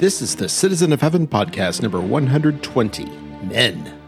This 0.00 0.22
is 0.22 0.34
the 0.34 0.48
Citizen 0.48 0.94
of 0.94 1.02
Heaven 1.02 1.26
podcast 1.26 1.82
number 1.82 2.00
120 2.00 3.04
Men. 3.42 4.00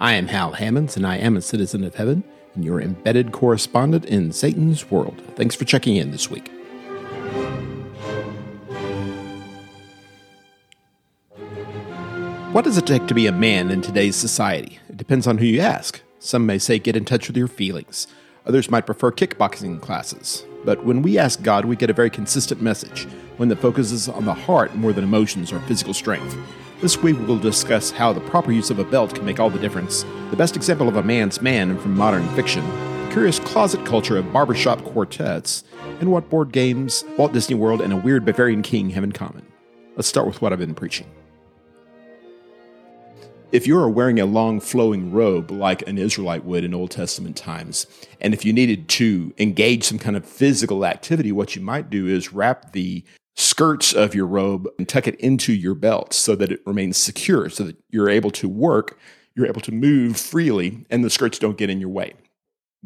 I 0.00 0.14
am 0.14 0.26
Hal 0.28 0.52
Hammonds, 0.52 0.96
and 0.96 1.06
I 1.06 1.18
am 1.18 1.36
a 1.36 1.42
citizen 1.42 1.84
of 1.84 1.96
heaven 1.96 2.24
and 2.54 2.64
your 2.64 2.80
embedded 2.80 3.32
correspondent 3.32 4.06
in 4.06 4.32
Satan's 4.32 4.90
world. 4.90 5.20
Thanks 5.36 5.54
for 5.54 5.66
checking 5.66 5.96
in 5.96 6.12
this 6.12 6.30
week. 6.30 6.50
What 12.52 12.64
does 12.64 12.78
it 12.78 12.86
take 12.86 13.06
to 13.08 13.14
be 13.14 13.26
a 13.26 13.32
man 13.32 13.70
in 13.70 13.82
today's 13.82 14.16
society? 14.16 14.78
It 14.88 14.96
depends 14.96 15.26
on 15.26 15.36
who 15.36 15.44
you 15.44 15.60
ask. 15.60 16.00
Some 16.20 16.46
may 16.46 16.58
say 16.58 16.78
get 16.78 16.96
in 16.96 17.04
touch 17.04 17.28
with 17.28 17.36
your 17.36 17.48
feelings. 17.48 18.06
Others 18.46 18.70
might 18.70 18.86
prefer 18.86 19.12
kickboxing 19.12 19.80
classes. 19.80 20.44
But 20.64 20.84
when 20.84 21.02
we 21.02 21.18
ask 21.18 21.42
God, 21.42 21.64
we 21.64 21.76
get 21.76 21.90
a 21.90 21.94
very 21.94 22.10
consistent 22.10 22.60
message, 22.60 23.06
one 23.36 23.48
that 23.48 23.60
focuses 23.60 24.08
on 24.08 24.24
the 24.24 24.34
heart 24.34 24.74
more 24.74 24.92
than 24.92 25.04
emotions 25.04 25.52
or 25.52 25.60
physical 25.60 25.94
strength. 25.94 26.36
This 26.80 26.96
week 26.96 27.16
we 27.18 27.24
will 27.24 27.38
discuss 27.38 27.92
how 27.92 28.12
the 28.12 28.20
proper 28.20 28.50
use 28.50 28.70
of 28.70 28.80
a 28.80 28.84
belt 28.84 29.14
can 29.14 29.24
make 29.24 29.38
all 29.38 29.50
the 29.50 29.60
difference, 29.60 30.04
the 30.30 30.36
best 30.36 30.56
example 30.56 30.88
of 30.88 30.96
a 30.96 31.02
man's 31.02 31.40
man 31.40 31.78
from 31.78 31.96
modern 31.96 32.28
fiction, 32.34 32.64
curious 33.12 33.38
closet 33.38 33.86
culture 33.86 34.16
of 34.16 34.32
barbershop 34.32 34.82
quartets, 34.82 35.62
and 36.00 36.10
what 36.10 36.28
board 36.28 36.50
games 36.50 37.04
Walt 37.16 37.32
Disney 37.32 37.54
World 37.54 37.80
and 37.80 37.92
a 37.92 37.96
weird 37.96 38.24
Bavarian 38.24 38.62
king 38.62 38.90
have 38.90 39.04
in 39.04 39.12
common. 39.12 39.46
Let's 39.94 40.08
start 40.08 40.26
with 40.26 40.42
what 40.42 40.52
I've 40.52 40.58
been 40.58 40.74
preaching. 40.74 41.06
If 43.52 43.66
you're 43.66 43.86
wearing 43.90 44.18
a 44.18 44.24
long 44.24 44.60
flowing 44.60 45.12
robe 45.12 45.50
like 45.50 45.86
an 45.86 45.98
Israelite 45.98 46.46
would 46.46 46.64
in 46.64 46.72
Old 46.72 46.90
Testament 46.90 47.36
times, 47.36 47.86
and 48.18 48.32
if 48.32 48.46
you 48.46 48.52
needed 48.54 48.88
to 48.88 49.34
engage 49.36 49.84
some 49.84 49.98
kind 49.98 50.16
of 50.16 50.24
physical 50.24 50.86
activity, 50.86 51.32
what 51.32 51.54
you 51.54 51.60
might 51.60 51.90
do 51.90 52.06
is 52.06 52.32
wrap 52.32 52.72
the 52.72 53.04
skirts 53.36 53.92
of 53.92 54.14
your 54.14 54.24
robe 54.26 54.68
and 54.78 54.88
tuck 54.88 55.06
it 55.06 55.16
into 55.16 55.52
your 55.52 55.74
belt 55.74 56.14
so 56.14 56.34
that 56.34 56.50
it 56.50 56.62
remains 56.64 56.96
secure, 56.96 57.50
so 57.50 57.64
that 57.64 57.76
you're 57.90 58.08
able 58.08 58.30
to 58.30 58.48
work, 58.48 58.98
you're 59.34 59.46
able 59.46 59.60
to 59.60 59.72
move 59.72 60.16
freely, 60.16 60.86
and 60.88 61.04
the 61.04 61.10
skirts 61.10 61.38
don't 61.38 61.58
get 61.58 61.68
in 61.68 61.78
your 61.78 61.90
way. 61.90 62.14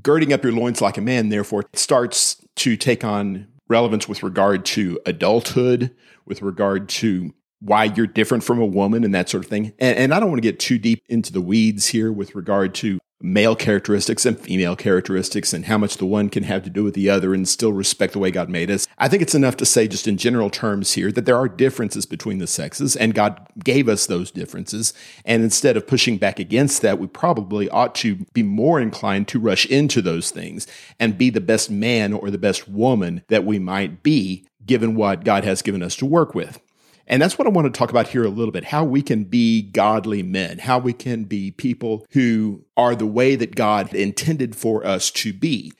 Girding 0.03 0.33
up 0.33 0.42
your 0.42 0.53
loins 0.53 0.80
like 0.80 0.98
a 0.98 1.01
man, 1.01 1.28
therefore, 1.28 1.62
starts 1.75 2.45
to 2.56 2.77
take 2.77 3.05
on 3.05 3.47
relevance 3.69 4.08
with 4.08 4.25
regard 4.25 4.64
to 4.64 4.98
adulthood, 5.06 5.95
with 6.25 6.42
regard 6.42 6.89
to 6.89 7.33
why 7.60 7.84
you're 7.84 8.06
different 8.06 8.44
from 8.44 8.60
a 8.60 8.66
woman 8.66 9.04
and 9.04 9.14
that 9.14 9.28
sort 9.28 9.44
of 9.44 9.50
thing. 9.50 9.72
And, 9.78 9.96
and, 9.96 10.14
I 10.14 10.20
don't 10.20 10.28
want 10.28 10.42
to 10.42 10.48
get 10.48 10.60
too 10.60 10.78
deep 10.78 11.02
into 11.08 11.32
the 11.32 11.40
weeds 11.40 11.86
here 11.86 12.12
with 12.12 12.34
regard 12.34 12.74
to 12.76 12.98
male 13.20 13.56
characteristics 13.56 14.26
and 14.26 14.38
female 14.38 14.76
characteristics 14.76 15.54
and 15.54 15.64
how 15.64 15.78
much 15.78 15.96
the 15.96 16.04
one 16.04 16.28
can 16.28 16.42
have 16.42 16.62
to 16.62 16.70
do 16.70 16.84
with 16.84 16.94
the 16.94 17.08
other 17.08 17.32
and 17.32 17.48
still 17.48 17.72
respect 17.72 18.12
the 18.12 18.18
way 18.18 18.30
God 18.30 18.50
made 18.50 18.70
us. 18.70 18.86
I 18.98 19.08
think 19.08 19.22
it's 19.22 19.34
enough 19.34 19.56
to 19.56 19.66
say, 19.66 19.88
just 19.88 20.06
in 20.06 20.18
general 20.18 20.50
terms 20.50 20.92
here, 20.92 21.10
that 21.10 21.24
there 21.24 21.36
are 21.36 21.48
differences 21.48 22.04
between 22.04 22.38
the 22.38 22.46
sexes 22.46 22.94
and 22.94 23.14
God 23.14 23.48
gave 23.64 23.88
us 23.88 24.06
those 24.06 24.30
differences. 24.30 24.92
And 25.24 25.42
instead 25.42 25.78
of 25.78 25.86
pushing 25.86 26.18
back 26.18 26.38
against 26.38 26.82
that, 26.82 26.98
we 26.98 27.06
probably 27.06 27.70
ought 27.70 27.94
to 27.96 28.16
be 28.34 28.42
more 28.42 28.78
inclined 28.80 29.28
to 29.28 29.40
rush 29.40 29.64
into 29.66 30.02
those 30.02 30.30
things 30.30 30.66
and 31.00 31.16
be 31.16 31.30
the 31.30 31.40
best 31.40 31.70
man 31.70 32.12
or 32.12 32.30
the 32.30 32.38
best 32.38 32.68
woman 32.68 33.24
that 33.28 33.44
we 33.44 33.58
might 33.58 34.02
be 34.02 34.46
given 34.64 34.94
what 34.94 35.24
God 35.24 35.44
has 35.44 35.62
given 35.62 35.82
us 35.82 35.96
to 35.96 36.06
work 36.06 36.34
with. 36.34 36.60
And 37.06 37.22
that's 37.22 37.38
what 37.38 37.46
I 37.46 37.50
want 37.50 37.72
to 37.72 37.78
talk 37.78 37.90
about 37.90 38.08
here 38.08 38.24
a 38.24 38.28
little 38.28 38.52
bit 38.52 38.64
how 38.64 38.84
we 38.84 39.00
can 39.00 39.24
be 39.24 39.62
godly 39.62 40.22
men, 40.22 40.58
how 40.58 40.78
we 40.78 40.92
can 40.92 41.24
be 41.24 41.52
people 41.52 42.04
who 42.10 42.64
are 42.76 42.96
the 42.96 43.06
way 43.06 43.36
that 43.36 43.54
God 43.54 43.94
intended 43.94 44.56
for 44.56 44.84
us 44.84 45.10
to 45.12 45.32
be, 45.32 45.72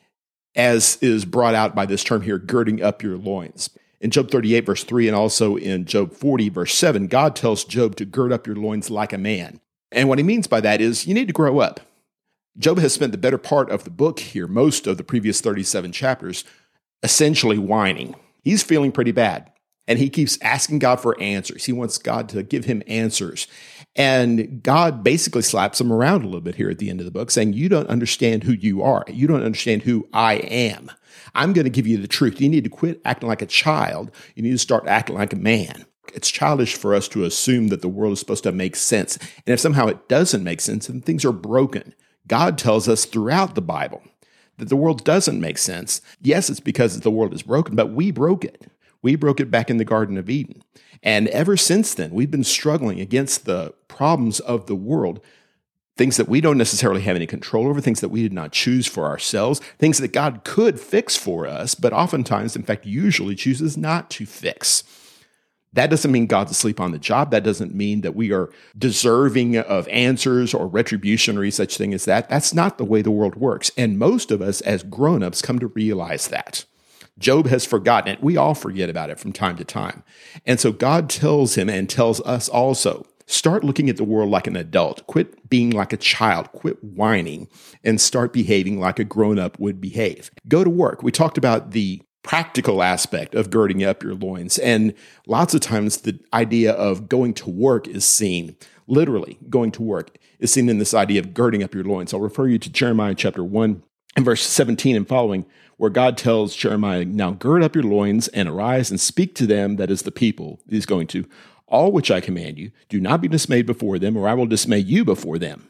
as 0.55 0.99
is 1.01 1.25
brought 1.25 1.55
out 1.55 1.75
by 1.75 1.87
this 1.87 2.05
term 2.05 2.23
here, 2.23 2.39
girding 2.39 2.83
up 2.83 3.03
your 3.03 3.17
loins. 3.17 3.71
In 4.01 4.11
Job 4.11 4.31
38, 4.31 4.67
verse 4.67 4.85
3, 4.85 5.09
and 5.09 5.17
also 5.17 5.57
in 5.57 5.85
Job 5.85 6.13
40, 6.13 6.51
verse 6.51 6.75
7, 6.75 7.09
God 7.09 7.35
tells 7.35 7.65
Job 7.65 7.97
to 7.97 8.05
gird 8.05 8.33
up 8.33 8.47
your 8.47 8.57
loins 8.57 8.91
like 8.91 9.13
a 9.13 9.19
man. 9.19 9.59
And 9.91 10.09
what 10.09 10.19
he 10.19 10.25
means 10.25 10.47
by 10.47 10.61
that 10.61 10.81
is 10.81 11.07
you 11.07 11.15
need 11.15 11.29
to 11.29 11.33
grow 11.33 11.59
up. 11.59 11.81
Job 12.59 12.79
has 12.79 12.95
spent 12.95 13.13
the 13.13 13.19
better 13.19 13.39
part 13.39 13.71
of 13.71 13.85
the 13.85 13.91
book 13.91 14.21
here, 14.21 14.47
most 14.47 14.87
of 14.87 14.97
the 14.97 15.05
previous 15.05 15.41
37 15.41 15.93
chapters, 15.93 16.45
essentially 17.03 17.59
whining. 17.59 18.15
He's 18.43 18.63
feeling 18.63 18.93
pretty 18.93 19.13
bad. 19.13 19.51
And 19.89 19.99
he 19.99 20.11
keeps 20.11 20.39
asking 20.43 20.81
God 20.81 21.01
for 21.01 21.21
answers. 21.21 21.65
He 21.65 21.73
wants 21.73 21.99
God 21.99 22.29
to 22.31 22.43
give 22.43 22.65
him 22.65 22.83
answers. 22.87 23.47
And 23.95 24.63
God 24.63 25.05
basically 25.05 25.43
slaps 25.43 25.81
him 25.81 25.93
around 25.93 26.23
a 26.23 26.27
little 26.27 26.41
bit 26.41 26.57
here 26.57 26.69
at 26.69 26.79
the 26.79 26.91
end 26.91 27.01
of 27.01 27.07
the 27.07 27.13
book, 27.13 27.31
saying, 27.31 27.53
You 27.53 27.69
don't 27.69 27.89
understand 27.89 28.45
who 28.45 28.53
you 28.53 28.83
are. 28.83 29.05
You 29.09 29.27
don't 29.27 29.45
understand 29.45 29.83
who 29.83 30.09
I 30.13 30.35
am. 30.35 30.91
I'm 31.35 31.53
going 31.53 31.65
to 31.65 31.71
give 31.71 31.87
you 31.87 31.99
the 31.99 32.09
truth. 32.09 32.41
You 32.41 32.49
need 32.49 32.65
to 32.65 32.71
quit 32.71 33.01
acting 33.05 33.29
like 33.29 33.43
a 33.43 33.47
child. 33.47 34.11
You 34.35 34.43
need 34.43 34.51
to 34.51 34.59
start 34.59 34.87
acting 34.87 35.17
like 35.17 35.33
a 35.33 35.37
man. 35.37 35.87
It's 36.15 36.31
childish 36.31 36.77
for 36.77 36.95
us 36.95 37.09
to 37.09 37.25
assume 37.25 37.69
that 37.69 37.83
the 37.83 37.89
world 37.89 38.13
is 38.13 38.21
supposed 38.21 38.45
to 38.45 38.53
make 38.53 38.77
sense. 38.77 39.17
And 39.17 39.53
if 39.55 39.61
somehow 39.61 39.87
it 39.87 40.09
doesn't 40.09 40.45
make 40.45 40.61
sense, 40.61 40.87
then 40.87 41.01
things 41.01 41.25
are 41.25 41.33
broken. 41.33 41.95
God 42.27 42.59
tells 42.59 42.89
us 42.89 43.05
throughout 43.05 43.55
the 43.55 43.63
Bible 43.63 44.03
that 44.59 44.69
the 44.69 44.77
world 44.77 45.05
doesn't 45.05 45.41
make 45.41 45.59
sense. 45.59 46.01
Yes, 46.21 46.49
it's 46.49 46.61
because 46.61 47.01
the 47.01 47.11
world 47.11 47.35
is 47.35 47.43
broken, 47.43 47.77
but 47.77 47.93
we 47.93 48.11
broke 48.11 48.45
it. 48.45 48.67
We 49.07 49.15
broke 49.15 49.39
it 49.39 49.53
back 49.53 49.71
in 49.71 49.77
the 49.77 49.85
Garden 49.85 50.17
of 50.19 50.29
Eden. 50.29 50.65
And 51.01 51.29
ever 51.29 51.57
since 51.57 51.95
then, 51.95 52.11
we've 52.11 52.33
been 52.33 52.43
struggling 52.43 52.99
against 52.99 53.45
the 53.45 53.73
problems 53.87 54.41
of 54.41 54.67
the 54.67 54.75
world, 54.75 55.21
things 55.97 56.17
that 56.17 56.29
we 56.29 56.41
don't 56.41 56.59
necessarily 56.59 57.03
have 57.03 57.15
any 57.15 57.25
control 57.25 57.69
over, 57.69 57.81
things 57.81 58.01
that 58.01 58.09
we 58.09 58.23
did 58.23 58.33
not 58.33 58.51
choose 58.51 58.89
for 58.89 59.05
ourselves, 59.05 59.61
things 59.79 59.99
that 59.99 60.13
God 60.13 60.41
could 60.43 60.81
fix 60.81 61.17
for 61.17 61.47
us, 61.47 61.77
but 61.77 61.93
oftentimes, 61.93 62.57
in 62.57 62.65
fact, 62.65 62.85
usually 62.85 63.37
chooses 63.37 63.77
not 63.77 64.11
to 64.11 64.27
fix. 64.27 64.83
That 65.73 65.89
doesn't 65.89 66.11
mean 66.11 66.27
God's 66.27 66.51
asleep 66.51 66.81
on 66.81 66.91
the 66.91 66.99
job. 66.99 67.31
That 67.31 67.45
doesn't 67.45 67.77
mean 67.77 68.01
that 68.01 68.17
we 68.17 68.33
are 68.33 68.51
deserving 68.77 69.57
of 69.57 69.87
answers 69.87 70.53
or 70.53 70.67
retribution 70.67 71.39
or 71.39 71.43
any 71.43 71.53
such 71.53 71.79
thing 71.79 71.95
as 71.95 72.07
that. 72.07 72.29
That's 72.29 72.53
not 72.53 72.77
the 72.77 72.85
way 72.85 73.03
the 73.03 73.13
world 73.13 73.37
works. 73.37 73.71
And 73.77 74.01
most 74.01 74.33
of 74.33 74.43
us 74.43 74.61
as 74.63 74.83
grown-ups 74.83 75.43
come 75.43 75.61
to 75.61 75.69
realize 75.69 76.27
that. 76.27 76.65
Job 77.19 77.47
has 77.47 77.65
forgotten 77.65 78.13
it. 78.13 78.23
We 78.23 78.37
all 78.37 78.55
forget 78.55 78.91
about 78.91 79.11
it 79.11 79.19
from 79.19 79.33
time 79.33 79.57
to 79.57 79.65
time. 79.65 80.03
And 80.45 80.61
so 80.61 80.73
God 80.73 81.09
tells 81.09 81.57
him 81.57 81.69
and 81.69 81.89
tells 81.89 82.21
us 82.23 82.49
also 82.49 83.07
start 83.27 83.65
looking 83.65 83.89
at 83.89 83.97
the 83.97 84.05
world 84.05 84.31
like 84.31 84.47
an 84.47 84.57
adult. 84.57 85.07
Quit 85.07 85.49
being 85.49 85.71
like 85.71 85.93
a 85.93 85.97
child. 85.97 86.53
Quit 86.53 86.83
whining 86.83 87.49
and 87.83 88.01
start 88.01 88.33
behaving 88.33 88.79
like 88.79 88.99
a 88.99 89.05
grown 89.05 89.39
up 89.39 89.59
would 89.59 89.81
behave. 89.81 90.31
Go 90.47 90.63
to 90.63 90.71
work. 90.71 91.03
We 91.03 91.11
talked 91.11 91.39
about 91.39 91.71
the 91.71 92.03
practical 92.23 92.83
aspect 92.83 93.35
of 93.35 93.51
girding 93.51 93.85
up 93.85 94.03
your 94.03 94.15
loins. 94.15 94.59
And 94.59 94.95
lots 95.27 95.55
of 95.55 95.61
times 95.61 95.99
the 95.99 96.19
idea 96.35 96.73
of 96.73 97.09
going 97.09 97.35
to 97.35 97.49
work 97.49 97.87
is 97.87 98.05
seen, 98.05 98.57
literally 98.89 99.39
going 99.49 99.71
to 99.73 99.83
work 99.83 100.19
is 100.39 100.53
seen 100.53 100.69
in 100.69 100.79
this 100.79 100.93
idea 100.93 101.21
of 101.21 101.33
girding 101.33 101.63
up 101.63 101.73
your 101.73 101.85
loins. 101.85 102.13
I'll 102.13 102.21
refer 102.21 102.49
you 102.49 102.59
to 102.59 102.71
Jeremiah 102.71 103.15
chapter 103.15 103.45
1 103.45 103.83
and 104.17 104.25
verse 104.25 104.43
17 104.43 104.97
and 104.97 105.07
following 105.07 105.47
where 105.77 105.91
God 105.91 106.17
tells 106.17 106.57
Jeremiah, 106.57 107.05
Now 107.05 107.33
gird 107.33 107.63
up 107.63 107.75
your 107.75 107.85
loins 107.85 108.29
and 108.29 108.49
arise 108.49 108.91
and 108.91 108.99
speak 108.99 109.35
to 109.37 109.47
them, 109.47 109.77
that 109.77 109.91
is 109.91 110.03
the 110.03 110.11
people 110.11 110.59
he's 110.69 110.87
going 110.87 111.07
to, 111.09 111.29
all 111.67 111.93
which 111.93 112.11
I 112.11 112.21
command 112.21 112.59
you. 112.59 112.73
Do 112.89 112.99
not 112.99 113.21
be 113.21 113.29
dismayed 113.29 113.67
before 113.67 113.99
them, 113.99 114.17
or 114.17 114.27
I 114.27 114.35
will 114.35 114.47
dismay 114.47 114.79
you 114.79 115.05
before 115.05 115.39
them. 115.39 115.69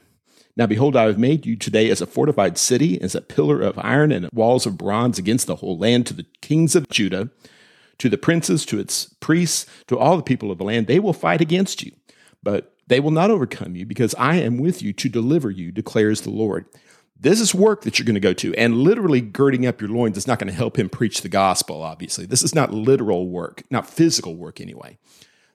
Now 0.57 0.67
behold, 0.67 0.97
I 0.97 1.05
have 1.05 1.19
made 1.19 1.45
you 1.45 1.57
today 1.57 1.91
as 1.91 2.01
a 2.01 2.07
fortified 2.07 2.57
city, 2.57 3.01
as 3.03 3.15
a 3.15 3.21
pillar 3.21 3.61
of 3.61 3.79
iron 3.79 4.13
and 4.13 4.31
walls 4.33 4.65
of 4.65 4.79
bronze 4.79 5.19
against 5.19 5.47
the 5.47 5.57
whole 5.57 5.77
land 5.77 6.07
to 6.07 6.15
the 6.15 6.27
kings 6.41 6.75
of 6.75 6.89
Judah, 6.89 7.29
to 7.99 8.09
the 8.09 8.17
princes, 8.17 8.65
to 8.67 8.79
its 8.79 9.07
priests, 9.21 9.67
to 9.89 9.99
all 9.99 10.17
the 10.17 10.23
people 10.23 10.51
of 10.51 10.59
the 10.59 10.65
land. 10.65 10.87
They 10.87 11.01
will 11.01 11.13
fight 11.13 11.41
against 11.41 11.83
you, 11.83 11.93
but 12.43 12.75
they 12.87 13.01
will 13.01 13.11
not 13.11 13.31
overcome 13.31 13.75
you, 13.75 13.85
because 13.85 14.15
I 14.15 14.37
am 14.37 14.59
with 14.59 14.83
you 14.83 14.93
to 14.93 15.09
deliver 15.09 15.51
you, 15.51 15.73
declares 15.73 16.21
the 16.21 16.31
Lord. 16.31 16.67
This 17.19 17.41
is 17.41 17.55
work 17.55 17.83
that 17.83 17.99
you're 17.99 18.05
going 18.05 18.15
to 18.15 18.21
go 18.21 18.35
to. 18.35 18.55
And 18.57 18.77
literally 18.79 19.21
girding 19.21 19.67
up 19.67 19.81
your 19.81 19.91
loins 19.91 20.19
is 20.19 20.27
not 20.27 20.39
going 20.39 20.51
to 20.51 20.57
help 20.57 20.79
him 20.79 20.89
preach 20.89 21.23
the 21.23 21.29
gospel, 21.29 21.83
obviously. 21.83 22.27
This 22.27 22.43
is 22.43 22.55
not 22.55 22.75
literal 22.75 23.29
work, 23.29 23.63
not 23.71 23.89
physical 23.89 24.37
work 24.37 24.61
anyway, 24.61 24.99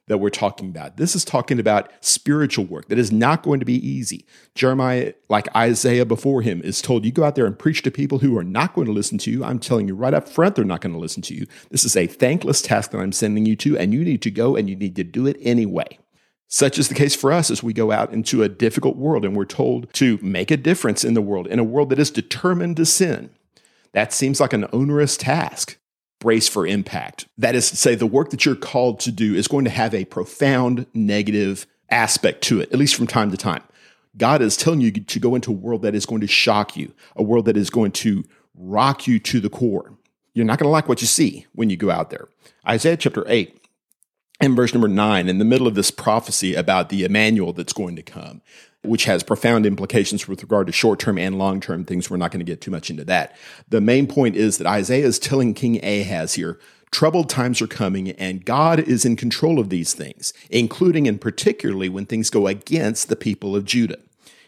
that 0.08 0.18
we're 0.18 0.28
talking 0.28 0.70
about. 0.70 0.96
This 0.96 1.14
is 1.14 1.24
talking 1.24 1.60
about 1.60 1.92
spiritual 2.00 2.64
work 2.64 2.88
that 2.88 2.98
is 2.98 3.12
not 3.12 3.44
going 3.44 3.60
to 3.60 3.66
be 3.66 3.86
easy. 3.86 4.26
Jeremiah, 4.56 5.12
like 5.28 5.54
Isaiah 5.54 6.04
before 6.04 6.42
him, 6.42 6.60
is 6.62 6.82
told, 6.82 7.04
You 7.04 7.12
go 7.12 7.22
out 7.22 7.36
there 7.36 7.46
and 7.46 7.56
preach 7.56 7.82
to 7.82 7.92
people 7.92 8.18
who 8.18 8.36
are 8.36 8.44
not 8.44 8.74
going 8.74 8.88
to 8.88 8.92
listen 8.92 9.18
to 9.18 9.30
you. 9.30 9.44
I'm 9.44 9.60
telling 9.60 9.86
you 9.86 9.94
right 9.94 10.14
up 10.14 10.28
front, 10.28 10.56
they're 10.56 10.64
not 10.64 10.80
going 10.80 10.94
to 10.94 10.98
listen 10.98 11.22
to 11.22 11.34
you. 11.34 11.46
This 11.70 11.84
is 11.84 11.96
a 11.96 12.08
thankless 12.08 12.60
task 12.60 12.90
that 12.90 12.98
I'm 12.98 13.12
sending 13.12 13.46
you 13.46 13.54
to, 13.56 13.78
and 13.78 13.94
you 13.94 14.04
need 14.04 14.22
to 14.22 14.32
go 14.32 14.56
and 14.56 14.68
you 14.68 14.74
need 14.74 14.96
to 14.96 15.04
do 15.04 15.28
it 15.28 15.36
anyway. 15.40 15.98
Such 16.52 16.78
is 16.78 16.88
the 16.88 16.94
case 16.94 17.14
for 17.14 17.32
us 17.32 17.50
as 17.50 17.62
we 17.62 17.72
go 17.72 17.90
out 17.90 18.12
into 18.12 18.42
a 18.42 18.48
difficult 18.48 18.98
world 18.98 19.24
and 19.24 19.34
we're 19.34 19.46
told 19.46 19.90
to 19.94 20.18
make 20.20 20.50
a 20.50 20.56
difference 20.58 21.02
in 21.02 21.14
the 21.14 21.22
world, 21.22 21.46
in 21.46 21.58
a 21.58 21.64
world 21.64 21.88
that 21.88 21.98
is 21.98 22.10
determined 22.10 22.76
to 22.76 22.84
sin. 22.84 23.30
That 23.92 24.12
seems 24.12 24.38
like 24.38 24.52
an 24.52 24.66
onerous 24.70 25.16
task. 25.16 25.78
Brace 26.20 26.48
for 26.48 26.66
impact. 26.66 27.26
That 27.38 27.54
is 27.54 27.70
to 27.70 27.76
say, 27.76 27.94
the 27.94 28.06
work 28.06 28.28
that 28.30 28.44
you're 28.44 28.54
called 28.54 29.00
to 29.00 29.10
do 29.10 29.34
is 29.34 29.48
going 29.48 29.64
to 29.64 29.70
have 29.70 29.94
a 29.94 30.04
profound 30.04 30.84
negative 30.92 31.66
aspect 31.88 32.42
to 32.44 32.60
it, 32.60 32.70
at 32.70 32.78
least 32.78 32.96
from 32.96 33.06
time 33.06 33.30
to 33.30 33.38
time. 33.38 33.62
God 34.18 34.42
is 34.42 34.58
telling 34.58 34.82
you 34.82 34.90
to 34.90 35.18
go 35.18 35.34
into 35.34 35.52
a 35.52 35.54
world 35.54 35.80
that 35.82 35.94
is 35.94 36.04
going 36.04 36.20
to 36.20 36.26
shock 36.26 36.76
you, 36.76 36.92
a 37.16 37.22
world 37.22 37.46
that 37.46 37.56
is 37.56 37.70
going 37.70 37.92
to 37.92 38.24
rock 38.54 39.06
you 39.06 39.18
to 39.20 39.40
the 39.40 39.48
core. 39.48 39.94
You're 40.34 40.44
not 40.44 40.58
going 40.58 40.68
to 40.68 40.72
like 40.72 40.86
what 40.86 41.00
you 41.00 41.06
see 41.06 41.46
when 41.54 41.70
you 41.70 41.78
go 41.78 41.90
out 41.90 42.10
there. 42.10 42.28
Isaiah 42.68 42.98
chapter 42.98 43.24
8 43.26 43.58
in 44.42 44.56
verse 44.56 44.74
number 44.74 44.88
nine, 44.88 45.28
in 45.28 45.38
the 45.38 45.44
middle 45.44 45.68
of 45.68 45.76
this 45.76 45.92
prophecy 45.92 46.54
about 46.54 46.88
the 46.88 47.04
Emmanuel 47.04 47.52
that's 47.52 47.72
going 47.72 47.94
to 47.94 48.02
come, 48.02 48.42
which 48.82 49.04
has 49.04 49.22
profound 49.22 49.64
implications 49.64 50.26
with 50.26 50.42
regard 50.42 50.66
to 50.66 50.72
short 50.72 50.98
term 50.98 51.16
and 51.16 51.38
long 51.38 51.60
term 51.60 51.84
things. 51.84 52.10
We're 52.10 52.16
not 52.16 52.32
going 52.32 52.44
to 52.44 52.50
get 52.50 52.60
too 52.60 52.72
much 52.72 52.90
into 52.90 53.04
that. 53.04 53.36
The 53.68 53.80
main 53.80 54.08
point 54.08 54.34
is 54.34 54.58
that 54.58 54.66
Isaiah 54.66 55.06
is 55.06 55.20
telling 55.20 55.54
King 55.54 55.82
Ahaz 55.84 56.34
here 56.34 56.58
troubled 56.90 57.30
times 57.30 57.62
are 57.62 57.68
coming 57.68 58.10
and 58.10 58.44
God 58.44 58.80
is 58.80 59.04
in 59.04 59.16
control 59.16 59.58
of 59.58 59.70
these 59.70 59.94
things, 59.94 60.34
including 60.50 61.08
and 61.08 61.20
particularly 61.20 61.88
when 61.88 62.04
things 62.04 62.28
go 62.28 62.48
against 62.48 63.08
the 63.08 63.16
people 63.16 63.54
of 63.54 63.64
Judah. 63.64 63.98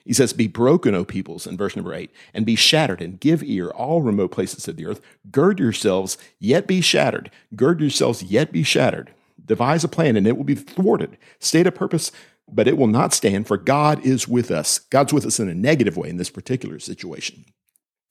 He 0.05 0.13
says, 0.13 0.35
Be 0.35 0.49
broken, 0.49 0.95
O 0.95 1.05
peoples, 1.05 1.47
in 1.47 1.57
verse 1.57 1.77
number 1.77 1.95
eight, 1.95 2.11
and 2.35 2.45
be 2.45 2.57
shattered, 2.57 3.01
and 3.01 3.19
give 3.19 3.43
ear, 3.43 3.71
all 3.71 4.03
remote 4.03 4.33
places 4.33 4.69
of 4.69 4.77
the 4.77 4.87
earth. 4.87 5.01
Gird 5.31 5.59
yourselves, 5.59 6.19
yet 6.39 6.67
be 6.67 6.83
shattered. 6.83 7.31
Gird 7.55 7.81
yourselves, 7.81 8.23
yet 8.23 8.53
be 8.53 8.65
shattered. 8.65 9.15
Devise 9.45 9.85
a 9.85 9.89
plan, 9.89 10.17
and 10.17 10.27
it 10.27 10.37
will 10.37 10.45
be 10.45 10.55
thwarted. 10.55 11.19
State 11.39 11.67
a 11.67 11.73
purpose, 11.73 12.11
but 12.51 12.69
it 12.69 12.77
will 12.77 12.87
not 12.87 13.13
stand, 13.13 13.47
for 13.47 13.57
God 13.57 14.05
is 14.05 14.29
with 14.29 14.51
us. 14.51 14.79
God's 14.79 15.13
with 15.13 15.27
us 15.27 15.41
in 15.41 15.49
a 15.49 15.55
negative 15.55 15.97
way 15.97 16.09
in 16.09 16.17
this 16.17 16.31
particular 16.31 16.79
situation. 16.79 17.45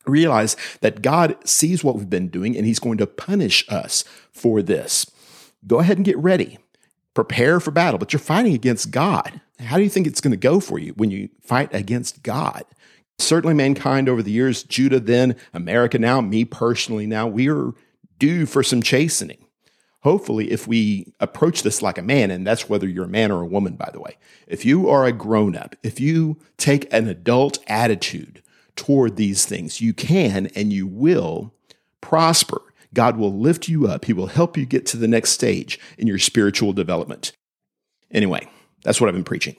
Realize 0.06 0.56
that 0.82 1.02
God 1.02 1.38
sees 1.48 1.84
what 1.84 1.96
we've 1.96 2.10
been 2.10 2.28
doing, 2.28 2.58
and 2.58 2.66
He's 2.66 2.80
going 2.80 2.98
to 2.98 3.08
punish 3.08 3.66
us 3.70 4.04
for 4.32 4.62
this. 4.62 5.10
Go 5.66 5.80
ahead 5.80 5.98
and 5.98 6.06
get 6.06 6.18
ready. 6.18 6.58
Prepare 7.14 7.60
for 7.60 7.72
battle, 7.72 8.00
but 8.00 8.12
you're 8.12 8.20
fighting 8.20 8.54
against 8.54 8.92
God. 8.92 9.40
How 9.60 9.78
do 9.78 9.84
you 9.84 9.90
think 9.90 10.08
it's 10.08 10.22
going 10.22 10.32
to 10.32 10.38
go 10.38 10.60
for 10.60 10.80
you 10.80 10.94
when 10.94 11.12
you 11.12 11.30
fight 11.42 11.74
against 11.74 12.24
God? 12.24 12.64
Certainly, 13.20 13.54
mankind 13.54 14.10
over 14.10 14.24
the 14.24 14.32
years, 14.32 14.64
Judah 14.64 15.00
then, 15.00 15.36
America 15.54 16.00
now, 16.00 16.20
me 16.20 16.44
personally 16.44 17.06
now, 17.06 17.28
we 17.28 17.50
are 17.50 17.72
due 18.18 18.46
for 18.46 18.64
some 18.64 18.82
chastening. 18.82 19.43
Hopefully, 20.04 20.52
if 20.52 20.68
we 20.68 21.14
approach 21.22 21.64
this 21.64 21.82
like 21.82 21.98
a 21.98 22.02
man, 22.02 22.30
and 22.30 22.46
that's 22.46 22.68
whether 22.68 22.88
you're 22.88 23.06
a 23.06 23.10
man 23.10 23.32
or 23.32 23.42
a 23.42 23.48
woman, 23.48 23.76
by 23.76 23.90
the 23.94 24.02
way, 24.02 24.18
if 24.48 24.66
you 24.66 24.90
are 24.90 25.06
a 25.06 25.14
grown 25.14 25.56
up, 25.56 25.78
if 25.82 25.98
you 25.98 26.38
take 26.58 26.92
an 26.94 27.08
adult 27.08 27.60
attitude 27.68 28.44
toward 28.76 29.16
these 29.16 29.46
things, 29.46 29.80
you 29.80 29.94
can 29.94 30.48
and 30.56 30.74
you 30.74 30.86
will 30.88 31.54
prosper. 32.02 32.62
God 32.94 33.16
will 33.16 33.34
lift 33.34 33.70
you 33.70 33.88
up. 33.88 34.04
He 34.04 34.12
will 34.12 34.28
help 34.28 34.58
you 34.58 34.66
get 34.66 34.86
to 34.88 34.98
the 34.98 35.08
next 35.08 35.32
stage 35.32 35.80
in 35.98 36.06
your 36.06 36.20
spiritual 36.20 36.74
development. 36.74 37.32
Anyway, 38.12 38.50
that's 38.84 39.00
what 39.00 39.08
I've 39.08 39.16
been 39.16 39.24
preaching. 39.24 39.56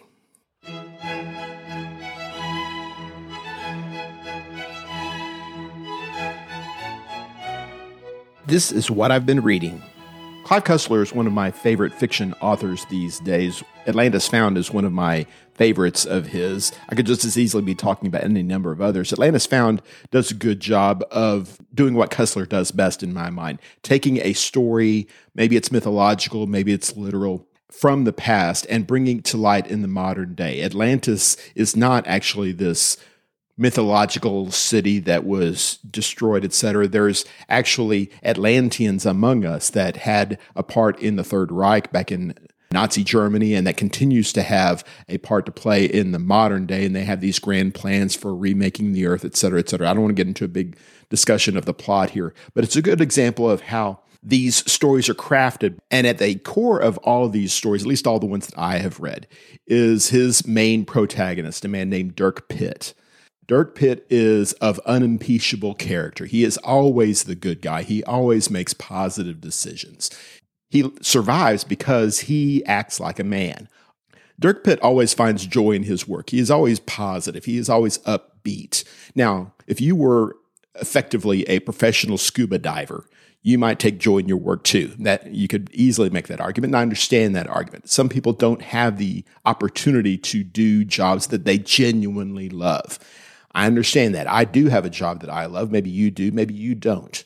This 8.46 8.70
is 8.70 8.90
what 8.90 9.10
I've 9.10 9.24
been 9.24 9.40
reading. 9.40 9.82
Clive 10.44 10.64
Cussler 10.64 11.02
is 11.02 11.14
one 11.14 11.26
of 11.26 11.32
my 11.32 11.50
favorite 11.50 11.94
fiction 11.94 12.34
authors 12.42 12.84
these 12.90 13.18
days. 13.20 13.64
Atlantis 13.86 14.28
Found 14.28 14.58
is 14.58 14.70
one 14.70 14.84
of 14.84 14.92
my 14.92 15.24
favorites 15.54 16.04
of 16.04 16.26
his. 16.26 16.70
I 16.90 16.94
could 16.94 17.06
just 17.06 17.24
as 17.24 17.38
easily 17.38 17.62
be 17.62 17.74
talking 17.74 18.08
about 18.08 18.24
any 18.24 18.42
number 18.42 18.70
of 18.70 18.82
others. 18.82 19.10
Atlantis 19.10 19.46
Found 19.46 19.80
does 20.10 20.30
a 20.30 20.34
good 20.34 20.60
job 20.60 21.02
of 21.10 21.58
doing 21.72 21.94
what 21.94 22.10
Cussler 22.10 22.46
does 22.46 22.72
best 22.72 23.02
in 23.02 23.14
my 23.14 23.30
mind 23.30 23.58
taking 23.82 24.18
a 24.18 24.34
story, 24.34 25.08
maybe 25.34 25.56
it's 25.56 25.72
mythological, 25.72 26.46
maybe 26.46 26.74
it's 26.74 26.94
literal, 26.94 27.48
from 27.70 28.04
the 28.04 28.12
past 28.12 28.66
and 28.68 28.86
bringing 28.86 29.18
it 29.18 29.24
to 29.24 29.38
light 29.38 29.66
in 29.66 29.80
the 29.80 29.88
modern 29.88 30.34
day. 30.34 30.62
Atlantis 30.62 31.38
is 31.54 31.74
not 31.74 32.06
actually 32.06 32.52
this 32.52 32.98
mythological 33.56 34.50
city 34.50 34.98
that 35.00 35.24
was 35.24 35.78
destroyed, 35.88 36.44
etc. 36.44 36.88
There's 36.88 37.24
actually 37.48 38.10
Atlanteans 38.22 39.06
among 39.06 39.44
us 39.44 39.70
that 39.70 39.98
had 39.98 40.38
a 40.56 40.62
part 40.62 40.98
in 41.00 41.16
the 41.16 41.24
Third 41.24 41.52
Reich 41.52 41.92
back 41.92 42.10
in 42.10 42.34
Nazi 42.72 43.04
Germany 43.04 43.54
and 43.54 43.66
that 43.66 43.76
continues 43.76 44.32
to 44.32 44.42
have 44.42 44.84
a 45.08 45.18
part 45.18 45.46
to 45.46 45.52
play 45.52 45.84
in 45.84 46.10
the 46.10 46.18
modern 46.18 46.66
day. 46.66 46.84
And 46.84 46.94
they 46.94 47.04
have 47.04 47.20
these 47.20 47.38
grand 47.38 47.74
plans 47.74 48.16
for 48.16 48.34
remaking 48.34 48.92
the 48.92 49.06
earth, 49.06 49.24
et 49.24 49.36
cetera, 49.36 49.60
et 49.60 49.68
cetera. 49.68 49.88
I 49.88 49.94
don't 49.94 50.02
want 50.02 50.16
to 50.16 50.20
get 50.20 50.26
into 50.26 50.44
a 50.44 50.48
big 50.48 50.76
discussion 51.08 51.56
of 51.56 51.64
the 51.64 51.72
plot 51.72 52.10
here, 52.10 52.34
but 52.52 52.64
it's 52.64 52.76
a 52.76 52.82
good 52.82 53.00
example 53.00 53.48
of 53.48 53.60
how 53.60 54.00
these 54.24 54.70
stories 54.70 55.08
are 55.08 55.14
crafted. 55.14 55.78
And 55.90 56.06
at 56.06 56.18
the 56.18 56.34
core 56.36 56.80
of 56.80 56.98
all 56.98 57.26
of 57.26 57.32
these 57.32 57.52
stories, 57.52 57.82
at 57.82 57.88
least 57.88 58.06
all 58.06 58.18
the 58.18 58.26
ones 58.26 58.46
that 58.46 58.58
I 58.58 58.78
have 58.78 58.98
read, 58.98 59.28
is 59.66 60.08
his 60.08 60.46
main 60.46 60.84
protagonist, 60.84 61.64
a 61.64 61.68
man 61.68 61.90
named 61.90 62.16
Dirk 62.16 62.48
Pitt. 62.48 62.94
Dirk 63.46 63.74
Pitt 63.74 64.06
is 64.08 64.52
of 64.54 64.78
unimpeachable 64.80 65.74
character. 65.74 66.24
He 66.24 66.44
is 66.44 66.56
always 66.58 67.24
the 67.24 67.34
good 67.34 67.60
guy. 67.60 67.82
He 67.82 68.02
always 68.04 68.50
makes 68.50 68.72
positive 68.72 69.40
decisions. 69.40 70.10
He 70.70 70.90
survives 71.02 71.62
because 71.62 72.20
he 72.20 72.64
acts 72.64 72.98
like 72.98 73.18
a 73.18 73.24
man. 73.24 73.68
Dirk 74.40 74.64
Pitt 74.64 74.80
always 74.80 75.14
finds 75.14 75.46
joy 75.46 75.72
in 75.72 75.84
his 75.84 76.08
work. 76.08 76.30
He 76.30 76.38
is 76.38 76.50
always 76.50 76.80
positive. 76.80 77.44
He 77.44 77.58
is 77.58 77.68
always 77.68 77.98
upbeat. 77.98 78.82
Now, 79.14 79.52
if 79.66 79.80
you 79.80 79.94
were 79.94 80.36
effectively 80.80 81.44
a 81.44 81.60
professional 81.60 82.18
scuba 82.18 82.58
diver, 82.58 83.08
you 83.42 83.58
might 83.58 83.78
take 83.78 83.98
joy 83.98 84.18
in 84.18 84.28
your 84.28 84.38
work 84.38 84.64
too. 84.64 84.92
That 84.98 85.32
you 85.32 85.46
could 85.46 85.70
easily 85.72 86.10
make 86.10 86.28
that 86.28 86.40
argument. 86.40 86.70
And 86.70 86.78
I 86.78 86.82
understand 86.82 87.36
that 87.36 87.46
argument. 87.46 87.90
Some 87.90 88.08
people 88.08 88.32
don't 88.32 88.62
have 88.62 88.98
the 88.98 89.22
opportunity 89.44 90.16
to 90.18 90.42
do 90.42 90.84
jobs 90.84 91.28
that 91.28 91.44
they 91.44 91.58
genuinely 91.58 92.48
love. 92.48 92.98
I 93.54 93.66
understand 93.66 94.14
that. 94.14 94.28
I 94.28 94.44
do 94.44 94.68
have 94.68 94.84
a 94.84 94.90
job 94.90 95.20
that 95.20 95.30
I 95.30 95.46
love. 95.46 95.70
Maybe 95.70 95.90
you 95.90 96.10
do, 96.10 96.32
maybe 96.32 96.54
you 96.54 96.74
don't. 96.74 97.24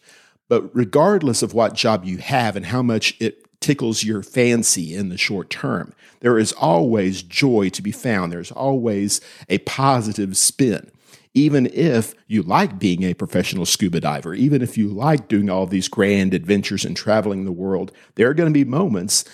But 0.49 0.75
regardless 0.75 1.43
of 1.43 1.55
what 1.55 1.75
job 1.75 2.05
you 2.05 2.19
have 2.19 2.57
and 2.57 2.67
how 2.67 2.83
much 2.83 3.17
it 3.21 3.45
tickles 3.61 4.05
your 4.05 4.23
fancy 4.23 4.95
in 4.95 5.09
the 5.09 5.19
short 5.19 5.51
term, 5.51 5.93
there 6.21 6.39
is 6.39 6.53
always 6.53 7.23
joy 7.23 7.69
to 7.71 7.83
be 7.83 7.93
found. 7.93 8.33
There's 8.33 8.53
always 8.53 9.21
a 9.49 9.59
positive 9.59 10.37
spin. 10.37 10.91
Even 11.35 11.67
if 11.67 12.15
you 12.27 12.43
like 12.43 12.79
being 12.79 13.05
a 13.05 13.15
professional 13.15 13.67
scuba 13.67 14.01
diver, 14.01 14.35
even 14.35 14.63
if 14.63 14.77
you 14.77 14.89
like 14.89 15.29
doing 15.29 15.49
all 15.51 15.67
these 15.67 15.87
grand 15.87 16.35
adventures 16.35 16.85
and 16.85 16.97
traveling 16.97 17.45
the 17.45 17.53
world, 17.53 17.93
there 18.15 18.29
are 18.29 18.35
going 18.35 18.53
to 18.53 18.59
be 18.59 18.65
moments 18.65 19.25